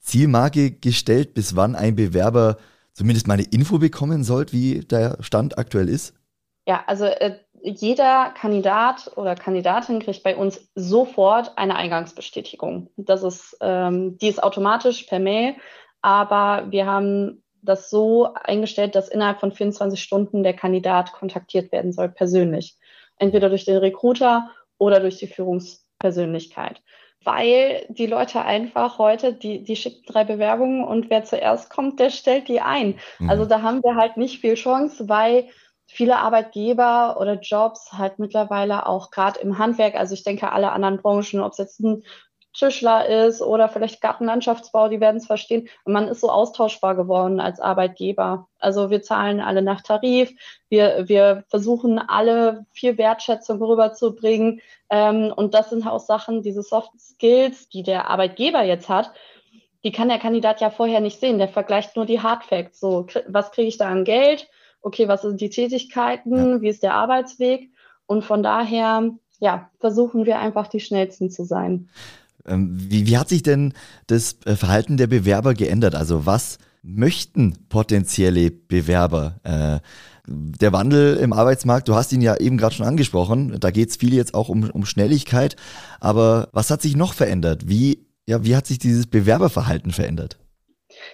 Zielmarke 0.00 0.70
gestellt, 0.70 1.34
bis 1.34 1.56
wann 1.56 1.74
ein 1.74 1.96
Bewerber 1.96 2.56
zumindest 2.92 3.26
mal 3.26 3.34
eine 3.34 3.44
Info 3.44 3.78
bekommen 3.78 4.24
sollte, 4.24 4.52
wie 4.52 4.80
der 4.80 5.18
Stand 5.20 5.58
aktuell 5.58 5.88
ist? 5.88 6.14
Ja, 6.66 6.84
also 6.86 7.04
äh, 7.04 7.38
jeder 7.62 8.30
Kandidat 8.30 9.10
oder 9.16 9.34
Kandidatin 9.34 10.00
kriegt 10.00 10.22
bei 10.22 10.36
uns 10.36 10.70
sofort 10.74 11.56
eine 11.56 11.76
Eingangsbestätigung. 11.76 12.90
Das 12.96 13.22
ist, 13.22 13.56
ähm, 13.60 14.18
die 14.18 14.28
ist 14.28 14.42
automatisch 14.42 15.04
per 15.04 15.18
Mail, 15.18 15.54
aber 16.02 16.70
wir 16.70 16.86
haben 16.86 17.42
das 17.62 17.90
so 17.90 18.32
eingestellt, 18.34 18.94
dass 18.94 19.08
innerhalb 19.08 19.40
von 19.40 19.52
24 19.52 20.02
Stunden 20.02 20.42
der 20.42 20.54
Kandidat 20.54 21.12
kontaktiert 21.12 21.72
werden 21.72 21.92
soll, 21.92 22.08
persönlich. 22.08 22.76
Entweder 23.18 23.48
durch 23.50 23.66
den 23.66 23.76
Recruiter 23.76 24.50
oder 24.78 25.00
durch 25.00 25.18
die 25.18 25.26
Führungspersönlichkeit. 25.26 26.80
Weil 27.22 27.84
die 27.90 28.06
Leute 28.06 28.42
einfach 28.42 28.98
heute, 28.98 29.34
die, 29.34 29.62
die 29.62 29.76
schicken 29.76 30.04
drei 30.06 30.24
Bewerbungen 30.24 30.84
und 30.84 31.10
wer 31.10 31.22
zuerst 31.24 31.68
kommt, 31.68 32.00
der 32.00 32.08
stellt 32.08 32.48
die 32.48 32.62
ein. 32.62 32.98
Mhm. 33.18 33.28
Also 33.28 33.44
da 33.44 33.60
haben 33.60 33.82
wir 33.82 33.96
halt 33.96 34.16
nicht 34.16 34.40
viel 34.40 34.54
Chance, 34.54 35.10
weil 35.10 35.50
viele 35.92 36.18
Arbeitgeber 36.18 37.18
oder 37.20 37.40
Jobs 37.40 37.92
halt 37.92 38.18
mittlerweile 38.18 38.86
auch 38.86 39.10
gerade 39.10 39.40
im 39.40 39.58
Handwerk, 39.58 39.94
also 39.96 40.14
ich 40.14 40.22
denke 40.22 40.52
alle 40.52 40.72
anderen 40.72 40.98
Branchen, 40.98 41.40
ob 41.40 41.52
es 41.52 41.58
jetzt 41.58 41.80
ein 41.80 42.04
Tischler 42.52 43.06
ist 43.06 43.42
oder 43.42 43.68
vielleicht 43.68 44.00
Gartenlandschaftsbau, 44.00 44.88
die 44.88 45.00
werden 45.00 45.18
es 45.18 45.26
verstehen. 45.26 45.68
Und 45.84 45.92
man 45.92 46.08
ist 46.08 46.20
so 46.20 46.30
austauschbar 46.30 46.96
geworden 46.96 47.38
als 47.38 47.60
Arbeitgeber. 47.60 48.48
Also 48.58 48.90
wir 48.90 49.02
zahlen 49.02 49.40
alle 49.40 49.62
nach 49.62 49.82
Tarif. 49.82 50.32
Wir, 50.68 51.08
wir 51.08 51.44
versuchen 51.48 51.98
alle 52.00 52.66
viel 52.72 52.98
Wertschätzung 52.98 53.62
rüberzubringen. 53.62 54.60
Ähm, 54.90 55.32
und 55.34 55.54
das 55.54 55.70
sind 55.70 55.86
auch 55.86 56.00
Sachen, 56.00 56.42
diese 56.42 56.62
Soft 56.62 56.90
Skills, 56.98 57.68
die 57.68 57.84
der 57.84 58.10
Arbeitgeber 58.10 58.62
jetzt 58.64 58.88
hat, 58.88 59.12
die 59.84 59.92
kann 59.92 60.08
der 60.08 60.18
Kandidat 60.18 60.60
ja 60.60 60.70
vorher 60.70 61.00
nicht 61.00 61.20
sehen. 61.20 61.38
Der 61.38 61.48
vergleicht 61.48 61.94
nur 61.94 62.04
die 62.04 62.20
Hard 62.20 62.44
Facts. 62.44 62.80
So, 62.80 63.06
was 63.28 63.52
kriege 63.52 63.68
ich 63.68 63.78
da 63.78 63.88
an 63.88 64.04
Geld? 64.04 64.48
Okay, 64.82 65.08
was 65.08 65.22
sind 65.22 65.40
die 65.40 65.50
Tätigkeiten, 65.50 66.34
ja. 66.34 66.60
wie 66.60 66.68
ist 66.68 66.82
der 66.82 66.94
Arbeitsweg? 66.94 67.70
Und 68.06 68.24
von 68.24 68.42
daher, 68.42 69.10
ja, 69.38 69.70
versuchen 69.78 70.26
wir 70.26 70.38
einfach 70.38 70.66
die 70.66 70.80
schnellsten 70.80 71.30
zu 71.30 71.44
sein. 71.44 71.88
Ähm, 72.46 72.70
wie, 72.72 73.06
wie 73.06 73.18
hat 73.18 73.28
sich 73.28 73.42
denn 73.42 73.74
das 74.06 74.36
äh, 74.44 74.56
Verhalten 74.56 74.96
der 74.96 75.06
Bewerber 75.06 75.54
geändert? 75.54 75.94
Also 75.94 76.26
was 76.26 76.58
möchten 76.82 77.68
potenzielle 77.68 78.50
Bewerber? 78.50 79.36
Äh, 79.44 79.80
der 80.26 80.72
Wandel 80.72 81.16
im 81.16 81.32
Arbeitsmarkt, 81.32 81.88
du 81.88 81.94
hast 81.94 82.12
ihn 82.12 82.20
ja 82.20 82.36
eben 82.36 82.56
gerade 82.56 82.74
schon 82.74 82.86
angesprochen, 82.86 83.58
da 83.58 83.70
geht 83.70 83.90
es 83.90 83.96
viel 83.96 84.14
jetzt 84.14 84.34
auch 84.34 84.48
um, 84.48 84.70
um 84.70 84.84
Schnelligkeit, 84.84 85.56
aber 85.98 86.48
was 86.52 86.70
hat 86.70 86.82
sich 86.82 86.94
noch 86.96 87.14
verändert? 87.14 87.68
Wie, 87.68 88.06
ja, 88.26 88.44
wie 88.44 88.54
hat 88.54 88.66
sich 88.66 88.78
dieses 88.78 89.06
Bewerberverhalten 89.06 89.90
verändert? 89.90 90.39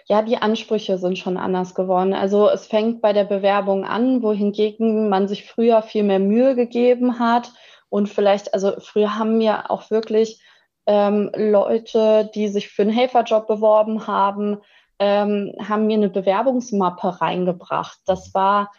Ja, 0.06 0.22
die 0.22 0.36
Ansprüche 0.36 0.98
sind 0.98 1.18
schon 1.18 1.36
anders 1.36 1.74
geworden. 1.74 2.14
Also 2.14 2.48
es 2.48 2.66
fängt 2.66 3.00
bei 3.00 3.12
der 3.12 3.24
Bewerbung 3.24 3.84
an, 3.84 4.22
wohingegen 4.22 5.08
man 5.08 5.28
sich 5.28 5.48
früher 5.48 5.82
viel 5.82 6.02
mehr 6.02 6.18
Mühe 6.18 6.54
gegeben 6.54 7.18
hat. 7.18 7.52
Und 7.88 8.08
vielleicht, 8.08 8.52
also 8.54 8.74
früher 8.78 9.18
haben 9.18 9.38
wir 9.40 9.70
auch 9.70 9.90
wirklich 9.90 10.42
ähm, 10.86 11.30
Leute, 11.34 12.30
die 12.34 12.48
sich 12.48 12.68
für 12.68 12.82
einen 12.82 12.90
Helferjob 12.90 13.46
beworben 13.46 14.06
haben, 14.06 14.58
ähm, 14.98 15.52
haben 15.66 15.86
mir 15.86 15.96
eine 15.96 16.08
Bewerbungsmappe 16.08 17.20
reingebracht. 17.20 17.98
Das 18.06 18.32
war 18.34 18.70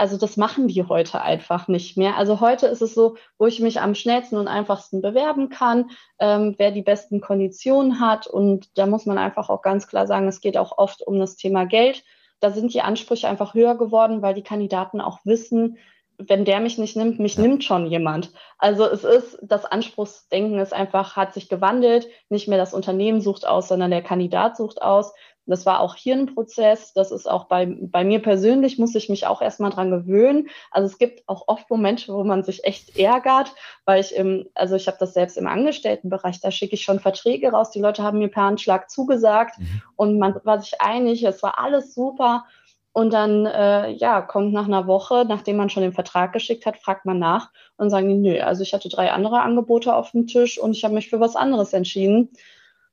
also 0.00 0.16
das 0.16 0.38
machen 0.38 0.66
die 0.66 0.82
heute 0.82 1.20
einfach 1.20 1.68
nicht 1.68 1.98
mehr. 1.98 2.16
Also 2.16 2.40
heute 2.40 2.66
ist 2.68 2.80
es 2.80 2.94
so, 2.94 3.16
wo 3.36 3.46
ich 3.46 3.60
mich 3.60 3.82
am 3.82 3.94
schnellsten 3.94 4.38
und 4.38 4.48
einfachsten 4.48 5.02
bewerben 5.02 5.50
kann, 5.50 5.90
ähm, 6.18 6.54
wer 6.56 6.70
die 6.70 6.80
besten 6.80 7.20
Konditionen 7.20 8.00
hat. 8.00 8.26
Und 8.26 8.78
da 8.78 8.86
muss 8.86 9.04
man 9.04 9.18
einfach 9.18 9.50
auch 9.50 9.60
ganz 9.60 9.88
klar 9.88 10.06
sagen, 10.06 10.26
es 10.26 10.40
geht 10.40 10.56
auch 10.56 10.78
oft 10.78 11.06
um 11.06 11.18
das 11.18 11.36
Thema 11.36 11.66
Geld. 11.66 12.02
Da 12.40 12.50
sind 12.50 12.72
die 12.72 12.80
Ansprüche 12.80 13.28
einfach 13.28 13.52
höher 13.52 13.76
geworden, 13.76 14.22
weil 14.22 14.32
die 14.32 14.42
Kandidaten 14.42 15.02
auch 15.02 15.18
wissen, 15.24 15.76
wenn 16.16 16.46
der 16.46 16.60
mich 16.60 16.78
nicht 16.78 16.96
nimmt, 16.96 17.18
mich 17.18 17.36
ja. 17.36 17.42
nimmt 17.42 17.62
schon 17.62 17.86
jemand. 17.86 18.32
Also 18.56 18.86
es 18.86 19.04
ist, 19.04 19.38
das 19.42 19.66
Anspruchsdenken 19.66 20.58
ist 20.60 20.72
einfach, 20.72 21.14
hat 21.14 21.34
sich 21.34 21.50
gewandelt. 21.50 22.08
Nicht 22.30 22.48
mehr 22.48 22.58
das 22.58 22.72
Unternehmen 22.72 23.20
sucht 23.20 23.46
aus, 23.46 23.68
sondern 23.68 23.90
der 23.90 24.02
Kandidat 24.02 24.56
sucht 24.56 24.80
aus. 24.80 25.12
Das 25.50 25.66
war 25.66 25.80
auch 25.80 25.96
hier 25.96 26.14
ein 26.14 26.34
Prozess. 26.34 26.92
Das 26.94 27.10
ist 27.10 27.28
auch 27.28 27.44
bei, 27.44 27.66
bei 27.66 28.04
mir 28.04 28.22
persönlich, 28.22 28.78
muss 28.78 28.94
ich 28.94 29.08
mich 29.08 29.26
auch 29.26 29.42
erstmal 29.42 29.70
dran 29.70 29.90
gewöhnen. 29.90 30.48
Also 30.70 30.86
es 30.86 30.98
gibt 30.98 31.28
auch 31.28 31.48
oft 31.48 31.68
Momente, 31.68 32.14
wo 32.14 32.24
man 32.24 32.42
sich 32.42 32.64
echt 32.64 32.96
ärgert, 32.96 33.52
weil 33.84 34.00
ich 34.00 34.14
im, 34.14 34.48
also 34.54 34.76
ich 34.76 34.86
habe 34.86 34.96
das 35.00 35.12
selbst 35.12 35.36
im 35.36 35.46
Angestelltenbereich, 35.46 36.40
da 36.40 36.50
schicke 36.50 36.74
ich 36.74 36.82
schon 36.82 37.00
Verträge 37.00 37.50
raus. 37.50 37.70
Die 37.70 37.80
Leute 37.80 38.02
haben 38.02 38.18
mir 38.18 38.28
per 38.28 38.44
Handschlag 38.44 38.88
zugesagt 38.90 39.58
mhm. 39.58 39.82
und 39.96 40.18
man 40.18 40.40
war 40.44 40.60
sich 40.60 40.80
einig, 40.80 41.24
es 41.24 41.42
war 41.42 41.58
alles 41.58 41.94
super. 41.94 42.44
Und 42.92 43.12
dann, 43.12 43.46
äh, 43.46 43.90
ja, 43.92 44.20
kommt 44.20 44.52
nach 44.52 44.66
einer 44.66 44.86
Woche, 44.88 45.24
nachdem 45.28 45.56
man 45.56 45.70
schon 45.70 45.84
den 45.84 45.92
Vertrag 45.92 46.32
geschickt 46.32 46.66
hat, 46.66 46.76
fragt 46.76 47.06
man 47.06 47.20
nach 47.20 47.50
und 47.76 47.88
sagen 47.88 48.08
die, 48.08 48.16
nö, 48.16 48.40
also 48.40 48.62
ich 48.62 48.74
hatte 48.74 48.88
drei 48.88 49.12
andere 49.12 49.42
Angebote 49.42 49.94
auf 49.94 50.10
dem 50.10 50.26
Tisch 50.26 50.58
und 50.58 50.72
ich 50.72 50.82
habe 50.82 50.94
mich 50.94 51.08
für 51.08 51.20
was 51.20 51.36
anderes 51.36 51.72
entschieden. 51.72 52.30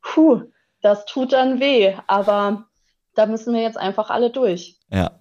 Puh, 0.02 0.44
das 0.82 1.06
tut 1.06 1.34
dann 1.34 1.60
weh, 1.60 1.96
aber 2.08 2.68
da 3.16 3.26
müssen 3.26 3.54
wir 3.54 3.62
jetzt 3.62 3.78
einfach 3.78 4.10
alle 4.10 4.30
durch. 4.30 4.78
Ja. 4.92 5.12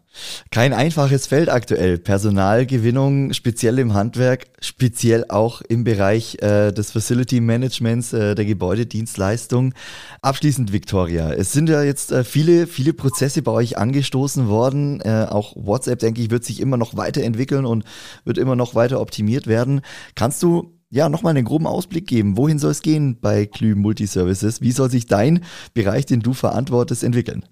Kein 0.50 0.72
einfaches 0.72 1.26
Feld 1.26 1.50
aktuell. 1.50 1.98
Personalgewinnung, 1.98 3.32
speziell 3.34 3.78
im 3.78 3.92
Handwerk, 3.92 4.46
speziell 4.60 5.26
auch 5.28 5.60
im 5.60 5.84
Bereich 5.84 6.40
äh, 6.42 6.72
des 6.72 6.92
Facility 6.92 7.40
Managements, 7.40 8.12
äh, 8.12 8.34
der 8.34 8.44
Gebäudedienstleistung. 8.44 9.74
Abschließend, 10.22 10.72
Victoria, 10.72 11.32
es 11.32 11.52
sind 11.52 11.68
ja 11.68 11.82
jetzt 11.82 12.12
äh, 12.12 12.24
viele, 12.24 12.66
viele 12.66 12.94
Prozesse 12.94 13.42
bei 13.42 13.52
euch 13.52 13.76
angestoßen 13.76 14.48
worden. 14.48 15.00
Äh, 15.02 15.26
auch 15.28 15.54
WhatsApp, 15.56 15.98
denke 15.98 16.22
ich, 16.22 16.30
wird 16.30 16.44
sich 16.44 16.60
immer 16.60 16.76
noch 16.76 16.96
weiterentwickeln 16.96 17.66
und 17.66 17.84
wird 18.24 18.38
immer 18.38 18.56
noch 18.56 18.74
weiter 18.74 19.00
optimiert 19.00 19.46
werden. 19.46 19.82
Kannst 20.14 20.42
du 20.42 20.75
ja, 20.96 21.10
nochmal 21.10 21.36
einen 21.36 21.44
groben 21.44 21.66
Ausblick 21.66 22.06
geben. 22.06 22.38
Wohin 22.38 22.58
soll 22.58 22.70
es 22.70 22.80
gehen 22.80 23.20
bei 23.20 23.44
Klü 23.44 23.74
Multiservices? 23.74 24.62
Wie 24.62 24.72
soll 24.72 24.90
sich 24.90 25.06
dein 25.06 25.44
Bereich, 25.74 26.06
den 26.06 26.20
du 26.20 26.32
verantwortest, 26.32 27.04
entwickeln? 27.04 27.44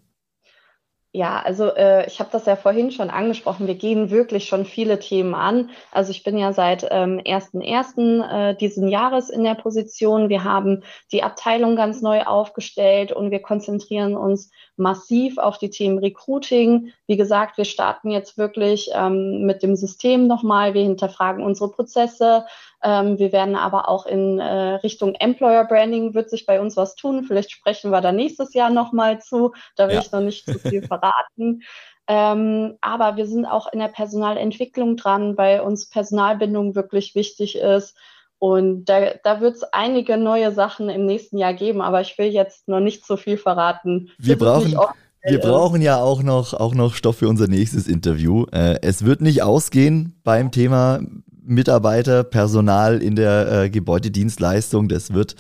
Ja, 1.13 1.43
also 1.45 1.67
äh, 1.77 2.07
ich 2.07 2.19
habe 2.19 2.31
das 2.33 2.47
ja 2.47 2.57
vorhin 2.57 2.91
schon 2.91 3.11
angesprochen. 3.11 3.67
Wir 3.69 3.77
gehen 3.77 4.11
wirklich 4.11 4.47
schon 4.47 4.65
viele 4.65 4.99
Themen 4.99 5.35
an. 5.35 5.71
Also 5.93 6.11
ich 6.11 6.25
bin 6.25 6.39
ja 6.39 6.53
seit 6.53 6.89
ähm, 6.91 7.21
1.1. 7.21 8.51
Äh, 8.51 8.57
diesen 8.57 8.89
Jahres 8.89 9.29
in 9.29 9.45
der 9.45 9.55
Position. 9.55 10.29
Wir 10.31 10.43
haben 10.43 10.83
die 11.13 11.23
Abteilung 11.23 11.77
ganz 11.77 12.01
neu 12.01 12.23
aufgestellt 12.23 13.13
und 13.13 13.31
wir 13.31 13.41
konzentrieren 13.43 14.17
uns 14.17 14.51
massiv 14.77 15.39
auf 15.39 15.59
die 15.59 15.71
Themen 15.71 15.99
Recruiting. 15.99 16.93
Wie 17.07 17.17
gesagt, 17.17 17.59
wir 17.59 17.65
starten 17.65 18.11
jetzt 18.11 18.37
wirklich 18.37 18.91
ähm, 18.93 19.47
mit 19.47 19.63
dem 19.63 19.77
System 19.77 20.27
nochmal. 20.27 20.75
Wir 20.75 20.83
hinterfragen 20.83 21.45
unsere 21.45 21.71
Prozesse. 21.71 22.45
Ähm, 22.83 23.19
wir 23.19 23.33
werden 23.33 23.57
aber 23.57 23.89
auch 23.89 24.07
in 24.07 24.41
äh, 24.41 24.75
Richtung 24.77 25.15
Employer 25.15 25.65
Branding 25.65 26.15
wird 26.15 26.31
sich 26.31 26.47
bei 26.47 26.61
uns 26.61 26.77
was 26.77 26.97
tun. 26.97 27.25
Vielleicht 27.25 27.51
sprechen 27.51 27.91
wir 27.91 28.01
da 28.01 28.13
nächstes 28.13 28.53
Jahr 28.55 28.71
nochmal 28.71 29.21
zu. 29.21 29.53
Da 29.77 29.89
will 29.89 29.95
ja. 29.95 30.01
ich 30.01 30.13
noch 30.13 30.21
nicht 30.21 30.45
zu 30.45 30.59
viel 30.59 30.83
verraten. 30.87 31.63
Ähm, 32.07 32.77
aber 32.81 33.17
wir 33.17 33.27
sind 33.27 33.47
auch 33.47 33.73
in 33.73 33.79
der 33.79 33.89
Personalentwicklung 33.89 34.97
dran, 34.97 35.39
weil 35.39 35.61
uns 35.61 35.89
Personalbindung 35.89 36.75
wirklich 36.75 37.15
wichtig 37.15 37.57
ist. 37.57 37.97
Und 38.45 38.85
da, 38.91 39.15
da 39.25 39.41
wird 39.41 39.57
es 39.57 39.63
einige 39.73 40.19
neue 40.19 40.53
Sachen 40.53 40.91
im 40.91 41.07
nächsten 41.07 41.39
Jahr 41.39 41.55
geben, 41.55 41.81
aber 41.81 42.03
ich 42.03 42.19
will 42.19 42.27
jetzt 42.27 42.69
noch 42.69 42.81
nicht 42.81 43.07
so 43.07 43.17
viel 43.17 43.39
verraten. 43.39 44.11
Wir 44.19 44.37
brauchen, 44.37 44.77
wir 45.23 45.39
brauchen 45.41 45.81
ja 45.81 45.97
auch 46.03 46.23
noch, 46.23 46.53
auch 46.53 46.75
noch 46.75 46.93
Stoff 46.93 47.17
für 47.17 47.29
unser 47.31 47.49
nächstes 47.49 47.89
Interview. 47.89 48.45
Äh, 48.53 48.81
es 48.83 49.03
wird 49.03 49.23
nicht 49.23 49.43
ausgehen 49.43 50.21
beim 50.25 50.51
Thema 50.51 51.01
Mitarbeiter, 51.43 52.23
Personal 52.23 53.03
in 53.03 53.17
der 53.17 53.51
äh, 53.51 53.71
Gebäudedienstleistung. 53.71 54.91
Das 54.91 55.15
wird 55.15 55.37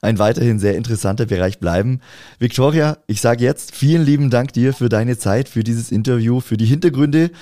ein 0.00 0.18
weiterhin 0.18 0.58
sehr 0.58 0.78
interessanter 0.78 1.26
Bereich 1.26 1.58
bleiben. 1.58 2.00
Victoria, 2.38 2.96
ich 3.06 3.20
sage 3.20 3.44
jetzt 3.44 3.76
vielen 3.76 4.02
lieben 4.02 4.30
Dank 4.30 4.54
dir 4.54 4.72
für 4.72 4.88
deine 4.88 5.18
Zeit, 5.18 5.50
für 5.50 5.62
dieses 5.62 5.92
Interview, 5.92 6.40
für 6.40 6.56
die 6.56 6.64
Hintergründe 6.64 7.32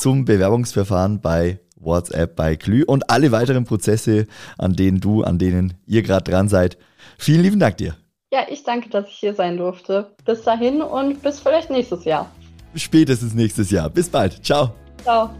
zum 0.00 0.24
Bewerbungsverfahren 0.24 1.20
bei 1.20 1.60
WhatsApp 1.84 2.36
bei 2.36 2.56
Glü 2.56 2.84
und 2.84 3.10
alle 3.10 3.32
weiteren 3.32 3.64
Prozesse, 3.64 4.26
an 4.58 4.74
denen 4.74 5.00
du, 5.00 5.22
an 5.22 5.38
denen 5.38 5.74
ihr 5.86 6.02
gerade 6.02 6.30
dran 6.30 6.48
seid. 6.48 6.76
Vielen 7.18 7.42
lieben 7.42 7.60
Dank 7.60 7.76
dir. 7.76 7.96
Ja, 8.32 8.40
ich 8.48 8.64
danke, 8.64 8.88
dass 8.90 9.06
ich 9.08 9.14
hier 9.14 9.34
sein 9.34 9.56
durfte. 9.56 10.10
Bis 10.24 10.42
dahin 10.42 10.82
und 10.82 11.22
bis 11.22 11.40
vielleicht 11.40 11.70
nächstes 11.70 12.04
Jahr. 12.04 12.30
spätestens 12.74 13.34
nächstes 13.34 13.70
Jahr. 13.70 13.88
Bis 13.88 14.08
bald. 14.08 14.44
Ciao. 14.44 14.74
Ciao. 15.02 15.30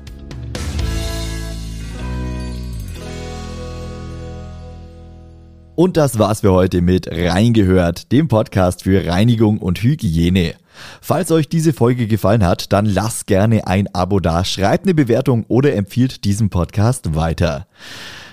Und 5.77 5.97
das 5.97 6.21
war's 6.21 6.43
für 6.43 6.53
heute 6.53 6.83
mit 6.83 7.09
Reingehört, 7.11 8.13
dem 8.13 8.29
Podcast 8.29 8.85
für 8.85 9.05
Reinigung 9.05 9.59
und 9.59 9.83
Hygiene. 9.83 10.55
Falls 11.01 11.31
euch 11.31 11.49
diese 11.49 11.73
Folge 11.73 12.07
gefallen 12.07 12.45
hat, 12.45 12.73
dann 12.73 12.87
lasst 12.87 13.27
gerne 13.27 13.67
ein 13.67 13.93
Abo 13.95 14.21
da, 14.21 14.45
schreibt 14.45 14.85
eine 14.85 14.95
Bewertung 14.95 15.45
oder 15.49 15.75
empfiehlt 15.75 16.25
diesen 16.25 16.51
Podcast 16.51 17.15
weiter. 17.15 17.67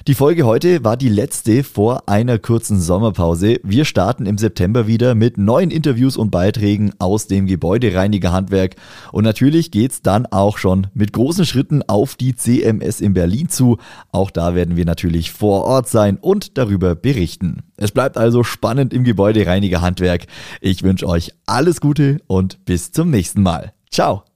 Die 0.08 0.16
Folge 0.16 0.48
heute 0.48 0.84
war 0.84 0.98
die 0.98 1.10
letzte 1.10 1.64
vor 1.64 2.10
einer 2.10 2.40
kurzen 2.40 2.82
Sommerpause. 2.82 3.60
Wir 3.62 3.86
starten 3.86 4.26
im 4.26 4.40
September 4.40 4.88
wieder 4.88 5.14
mit 5.14 5.38
neuen 5.38 5.70
Interviews 5.70 6.18
und 6.18 6.32
Beiträgen 6.32 6.92
aus 6.98 7.28
dem 7.28 7.46
Gebäudereinigerhandwerk. 7.46 8.78
Und 9.12 9.26
natürlich 9.26 9.70
geht's 9.70 10.02
dann 10.02 10.26
auch 10.26 10.58
schon 10.58 10.88
mit 10.96 11.14
großen 11.14 11.46
Schritten 11.46 11.84
auf 11.84 12.16
die 12.16 12.36
CMS 12.36 13.00
in 13.00 13.14
Berlin 13.14 13.50
zu. 13.50 13.78
Auch 14.12 14.32
da 14.32 14.56
werden 14.56 14.76
wir 14.76 14.86
natürlich 14.86 15.32
vor 15.32 15.66
Ort 15.66 15.88
sein 15.88 16.18
und 16.18 16.58
darüber 16.58 16.96
berichten. 16.96 17.62
Es 17.78 17.92
bleibt 17.92 18.18
also 18.18 18.44
spannend 18.44 18.94
im 18.94 19.04
Gebäudereinigerhandwerk. 19.04 20.26
Ich 20.62 20.82
wünsche 20.82 21.08
euch 21.08 21.32
alles 21.46 21.80
Gute 21.80 22.18
und 22.26 22.66
bis 22.66 22.92
zum 22.92 23.12
nächsten 23.12 23.44
Mal. 23.44 23.74
Ciao. 23.92 24.31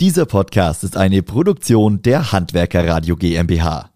Dieser 0.00 0.24
Podcast 0.24 0.82
ist 0.82 0.96
eine 0.96 1.22
Produktion 1.22 2.00
der 2.00 2.32
Handwerker 2.32 2.88
Radio 2.88 3.16
GmbH. 3.16 3.86